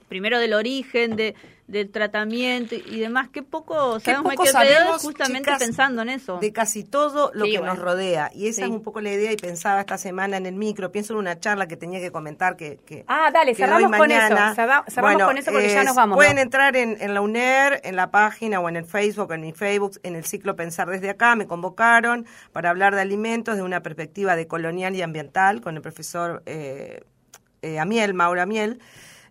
primero 0.08 0.38
del 0.38 0.54
origen, 0.54 1.16
de, 1.16 1.34
del 1.66 1.90
tratamiento 1.90 2.76
y 2.76 3.00
demás. 3.00 3.28
Qué 3.32 3.42
poco 3.42 3.94
Qué 3.98 4.12
sabemos. 4.12 4.32
poco 4.34 4.44
me 4.44 4.50
sabemos, 4.50 5.02
justamente 5.02 5.50
chicas, 5.50 5.58
pensando 5.62 6.02
en 6.02 6.10
eso. 6.10 6.38
De 6.38 6.52
casi 6.52 6.84
todo 6.84 7.32
lo 7.34 7.44
Sí, 7.44 7.52
que 7.52 7.58
bueno. 7.58 7.74
nos 7.74 7.82
rodea. 7.82 8.30
Y 8.32 8.46
esa 8.46 8.62
Sí. 8.62 8.62
es 8.62 8.68
un 8.70 8.82
poco 8.84 9.00
la 9.00 9.12
idea 9.12 9.32
y 9.32 9.36
pensaba 9.36 9.80
esta 9.80 9.98
semana 9.98 10.36
en 10.36 10.46
el 10.46 10.54
micro. 10.54 10.92
Pienso 10.92 11.14
en 11.14 11.18
una 11.18 11.40
charla 11.40 11.66
que 11.66 11.76
tenía 11.76 11.98
que 11.98 12.12
comentar 12.12 12.56
que... 12.56 12.78
que 12.86 13.04
Ah, 13.08 13.30
dale, 13.32 13.50
que 13.52 13.56
cerramos 13.56 13.90
doy 13.90 13.98
con 13.98 14.10
eso. 14.12 14.20
mañana. 14.22 14.54
Cerramos 14.54 14.94
Bueno, 15.00 15.26
con 15.26 15.38
eso 15.38 15.50
porque 15.50 15.68
ya 15.68 15.82
nos 15.82 15.96
vamos. 15.96 16.16
Pueden 16.16 16.36
¿no? 16.36 16.42
entrar 16.42 16.76
en, 16.76 16.96
en 17.00 17.12
la 17.14 17.20
UNER, 17.20 17.80
en 17.82 17.96
la 17.96 18.12
página 18.12 18.60
o 18.60 18.68
en 18.68 18.76
el 18.76 18.84
Facebook, 18.84 19.32
en 19.32 19.40
mi 19.40 19.52
Facebook, 19.52 19.98
en 20.04 20.14
el 20.14 20.24
ciclo 20.24 20.54
Pensar 20.54 20.88
desde 20.88 21.10
acá. 21.10 21.34
Me 21.34 21.48
convocaron 21.48 22.26
para 22.52 22.70
hablar 22.70 22.94
de 22.94 23.00
alimentos 23.00 23.56
de 23.56 23.62
una 23.62 23.82
perspectiva 23.82 24.36
de 24.36 24.46
colonial 24.46 24.94
y 24.94 25.02
ambiental 25.02 25.60
con 25.60 25.74
el 25.74 25.82
profesor 25.82 26.44
eh, 26.46 27.00
eh, 27.62 27.80
Amiel, 27.80 28.14
Maura 28.14 28.42
Amiel. 28.42 28.78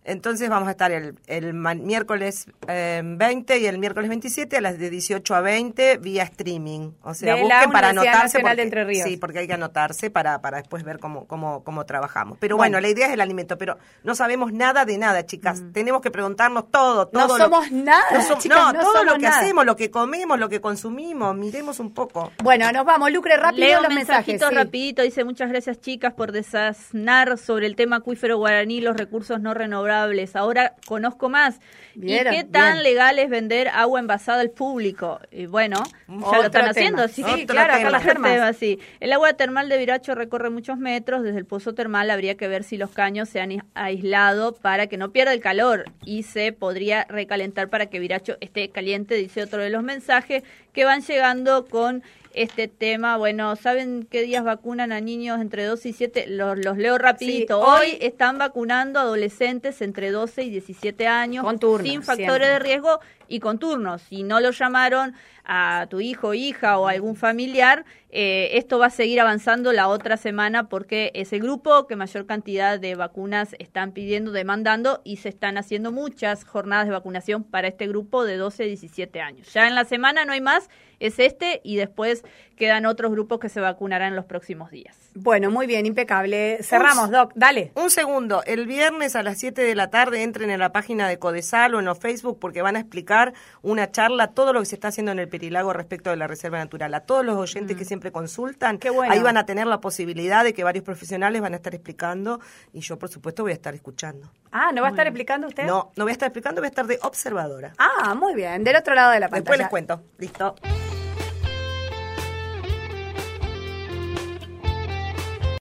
Entonces 0.08 0.48
vamos 0.48 0.68
a 0.68 0.70
estar 0.70 0.92
el, 0.92 1.16
el 1.26 1.52
ma- 1.52 1.74
miércoles 1.74 2.46
eh, 2.68 3.02
20 3.04 3.58
y 3.58 3.66
el 3.66 3.78
miércoles 3.78 4.08
27 4.08 4.56
a 4.56 4.60
las 4.60 4.78
de 4.78 4.88
18 4.88 5.34
a 5.34 5.40
20 5.40 5.98
vía 5.98 6.22
streaming. 6.22 6.92
O 7.02 7.12
sea, 7.12 7.34
De 7.34 7.40
la 7.42 7.56
busquen 7.56 7.72
para 7.72 7.88
anotarse. 7.88 8.18
Nacional 8.38 8.42
de 8.42 8.48
porque- 8.50 8.62
Entre 8.62 8.84
Ríos. 8.84 9.08
Sí, 9.08 9.16
porque 9.16 9.40
hay 9.40 9.46
que 9.48 9.54
anotarse 9.54 10.10
para, 10.10 10.40
para 10.40 10.58
después 10.58 10.84
ver 10.84 10.98
cómo, 11.00 11.26
cómo, 11.26 11.64
cómo 11.64 11.84
trabajamos. 11.86 12.38
Pero 12.40 12.56
bueno. 12.56 12.66
Bueno. 12.76 12.80
la 12.80 12.88
idea 12.88 13.06
es 13.06 13.12
el 13.14 13.20
alimento, 13.20 13.58
pero 13.58 13.78
no 14.04 14.14
sabemos 14.14 14.52
nada 14.52 14.84
de 14.84 14.96
nada, 14.98 15.24
chicas. 15.26 15.62
Tenemos 15.72 16.00
que 16.02 16.10
preguntarnos 16.10 16.70
todo, 16.70 17.08
No 17.12 17.26
todo. 17.26 17.38
lo- 17.38 17.44
somos 17.44 17.70
nada, 17.72 18.02
No, 18.12 18.20
som- 18.20 18.38
chicas, 18.42 18.58
no, 18.58 18.72
no 18.72 18.80
todo 18.80 18.92
somos 18.92 19.06
lo 19.06 19.14
que 19.14 19.22
nada. 19.22 19.40
hacemos, 19.40 19.66
lo 19.66 19.76
que 19.76 19.90
comemos, 19.90 20.38
lo 20.38 20.48
que 20.48 20.60
consumimos. 20.60 21.34
Miremos 21.36 21.80
un 21.80 21.92
poco. 21.94 22.32
Bueno, 22.42 22.70
nos 22.72 22.84
vamos. 22.84 23.10
Lucre, 23.12 23.36
rápido 23.36 23.66
Leo 23.66 23.80
los 23.82 23.88
mensajes. 23.94 24.26
mensajitos 24.28 24.48
sí. 24.50 24.54
rapidito, 24.54 25.02
dice 25.02 25.24
muchas 25.24 25.48
gracias 25.48 25.80
chicas 25.80 26.12
por 26.14 26.32
desasnar 26.32 27.38
sobre 27.38 27.66
el 27.66 27.76
tema 27.76 27.96
acuífero 27.96 28.36
guaraní, 28.38 28.80
los 28.80 28.96
recursos 28.96 29.40
no 29.40 29.52
renovables. 29.54 29.95
Ahora 30.36 30.74
conozco 30.86 31.28
más. 31.28 31.60
Vieron, 31.94 32.34
¿Y 32.34 32.36
qué 32.38 32.44
tan 32.44 32.74
bien. 32.74 32.82
legal 32.82 33.18
es 33.18 33.30
vender 33.30 33.68
agua 33.68 34.00
envasada 34.00 34.40
al 34.42 34.50
público? 34.50 35.18
Y 35.30 35.46
bueno, 35.46 35.82
ya 36.08 36.14
lo 36.38 36.42
están 36.44 36.50
tema. 36.50 36.68
haciendo, 36.70 37.08
Sí, 37.08 37.22
que 37.24 37.46
claro, 37.46 37.72
acá 37.72 37.78
tema. 37.78 37.90
las 37.90 38.02
termas. 38.04 38.56
sí. 38.58 38.78
El 39.00 39.12
agua 39.14 39.32
termal 39.32 39.68
de 39.70 39.78
Viracho 39.78 40.14
recorre 40.14 40.50
muchos 40.50 40.76
metros. 40.78 41.22
Desde 41.22 41.38
el 41.38 41.46
pozo 41.46 41.74
termal 41.74 42.10
habría 42.10 42.36
que 42.36 42.48
ver 42.48 42.64
si 42.64 42.76
los 42.76 42.90
caños 42.90 43.28
se 43.30 43.40
han 43.40 43.52
is- 43.52 43.62
aislado 43.74 44.54
para 44.54 44.88
que 44.88 44.96
no 44.98 45.10
pierda 45.10 45.32
el 45.32 45.40
calor 45.40 45.84
y 46.04 46.24
se 46.24 46.52
podría 46.52 47.06
recalentar 47.08 47.68
para 47.70 47.86
que 47.86 47.98
Viracho 47.98 48.36
esté 48.40 48.68
caliente, 48.70 49.14
dice 49.14 49.42
otro 49.42 49.62
de 49.62 49.70
los 49.70 49.82
mensajes 49.82 50.42
que 50.72 50.84
van 50.84 51.00
llegando 51.00 51.64
con 51.64 52.02
este 52.36 52.68
tema. 52.68 53.16
Bueno, 53.16 53.56
¿saben 53.56 54.06
qué 54.10 54.22
días 54.22 54.44
vacunan 54.44 54.92
a 54.92 55.00
niños 55.00 55.40
entre 55.40 55.64
12 55.64 55.88
y 55.88 55.92
7? 55.92 56.26
Los, 56.28 56.58
los 56.58 56.76
leo 56.76 56.98
rapidito. 56.98 57.60
Sí, 57.60 57.66
hoy- 57.68 57.90
hoy, 57.92 57.98
están 58.00 58.38
vacunando 58.38 59.00
adolescentes 59.00 59.82
entre 59.82 60.10
12 60.10 60.42
y 60.44 60.50
17 60.50 61.06
años 61.06 61.44
sin 61.82 62.02
factores 62.02 62.16
siempre. 62.16 62.48
de 62.48 62.58
riesgo 62.58 63.00
y 63.28 63.40
con 63.40 63.58
turnos. 63.58 64.02
Si 64.02 64.22
no 64.22 64.40
lo 64.40 64.50
llamaron 64.50 65.14
a 65.44 65.86
tu 65.88 66.00
hijo, 66.00 66.34
hija 66.34 66.78
o 66.78 66.88
algún 66.88 67.16
familiar, 67.16 67.84
eh, 68.10 68.56
esto 68.58 68.78
va 68.78 68.86
a 68.86 68.90
seguir 68.90 69.20
avanzando 69.20 69.72
la 69.72 69.88
otra 69.88 70.16
semana 70.16 70.68
porque 70.68 71.12
es 71.14 71.32
el 71.32 71.40
grupo 71.40 71.86
que 71.86 71.96
mayor 71.96 72.26
cantidad 72.26 72.80
de 72.80 72.94
vacunas 72.94 73.54
están 73.58 73.92
pidiendo, 73.92 74.32
demandando 74.32 75.02
y 75.04 75.18
se 75.18 75.28
están 75.28 75.58
haciendo 75.58 75.92
muchas 75.92 76.44
jornadas 76.44 76.86
de 76.86 76.92
vacunación 76.92 77.44
para 77.44 77.68
este 77.68 77.86
grupo 77.86 78.24
de 78.24 78.36
12 78.36 78.62
a 78.62 78.66
17 78.66 79.20
años. 79.20 79.52
Ya 79.52 79.68
en 79.68 79.74
la 79.74 79.84
semana 79.84 80.24
no 80.24 80.32
hay 80.32 80.40
más, 80.40 80.68
es 80.98 81.18
este 81.18 81.60
y 81.62 81.76
después 81.76 82.24
quedan 82.56 82.86
otros 82.86 83.12
grupos 83.12 83.38
que 83.38 83.48
se 83.48 83.60
vacunarán 83.60 84.08
en 84.08 84.16
los 84.16 84.24
próximos 84.24 84.70
días. 84.70 84.96
Bueno, 85.14 85.50
muy 85.50 85.66
bien, 85.66 85.86
impecable. 85.86 86.58
Cerramos, 86.62 87.10
Doc. 87.10 87.32
Dale. 87.34 87.72
Un 87.74 87.90
segundo, 87.90 88.42
el 88.46 88.66
viernes 88.66 89.14
a 89.14 89.22
las 89.22 89.38
7 89.38 89.62
de 89.62 89.74
la 89.74 89.90
tarde 89.90 90.22
entren 90.22 90.50
en 90.50 90.58
la 90.58 90.72
página 90.72 91.08
de 91.08 91.18
Codesal 91.18 91.74
o 91.74 91.78
en 91.80 91.84
los 91.84 91.98
Facebook 91.98 92.38
porque 92.40 92.62
van 92.62 92.76
a 92.76 92.80
explicar 92.80 93.15
una 93.62 93.90
charla, 93.90 94.28
todo 94.28 94.52
lo 94.52 94.60
que 94.60 94.66
se 94.66 94.74
está 94.76 94.88
haciendo 94.88 95.12
en 95.12 95.18
el 95.18 95.28
Perilago 95.28 95.72
respecto 95.72 96.10
de 96.10 96.16
la 96.16 96.26
Reserva 96.26 96.58
Natural. 96.58 96.92
A 96.94 97.00
todos 97.00 97.24
los 97.24 97.36
oyentes 97.36 97.76
que 97.76 97.84
siempre 97.84 98.12
consultan, 98.12 98.76
Mm. 98.76 98.94
Bueno. 98.94 99.12
ahí 99.12 99.20
van 99.20 99.36
a 99.36 99.46
tener 99.46 99.66
la 99.66 99.80
posibilidad 99.80 100.44
de 100.44 100.52
que 100.54 100.62
varios 100.64 100.84
profesionales 100.84 101.40
van 101.42 101.52
a 101.52 101.56
estar 101.56 101.74
explicando 101.74 102.40
y 102.72 102.80
yo, 102.80 102.98
por 102.98 103.08
supuesto, 103.08 103.42
voy 103.42 103.52
a 103.52 103.54
estar 103.54 103.74
escuchando. 103.74 104.30
Ah, 104.52 104.70
¿no 104.72 104.82
va 104.82 104.88
a 104.88 104.90
estar 104.90 105.06
explicando 105.06 105.48
usted? 105.48 105.64
No, 105.64 105.90
no 105.96 106.04
voy 106.04 106.10
a 106.10 106.12
estar 106.12 106.28
explicando, 106.28 106.60
voy 106.60 106.66
a 106.66 106.70
estar 106.70 106.86
de 106.86 106.98
observadora. 107.02 107.72
Ah, 107.78 108.14
muy 108.14 108.34
bien. 108.34 108.64
Del 108.64 108.76
otro 108.76 108.94
lado 108.94 109.10
de 109.12 109.20
la 109.20 109.28
pantalla. 109.28 109.40
Después 109.42 109.58
les 109.58 109.68
cuento. 109.68 110.02
¿Listo? 110.18 110.54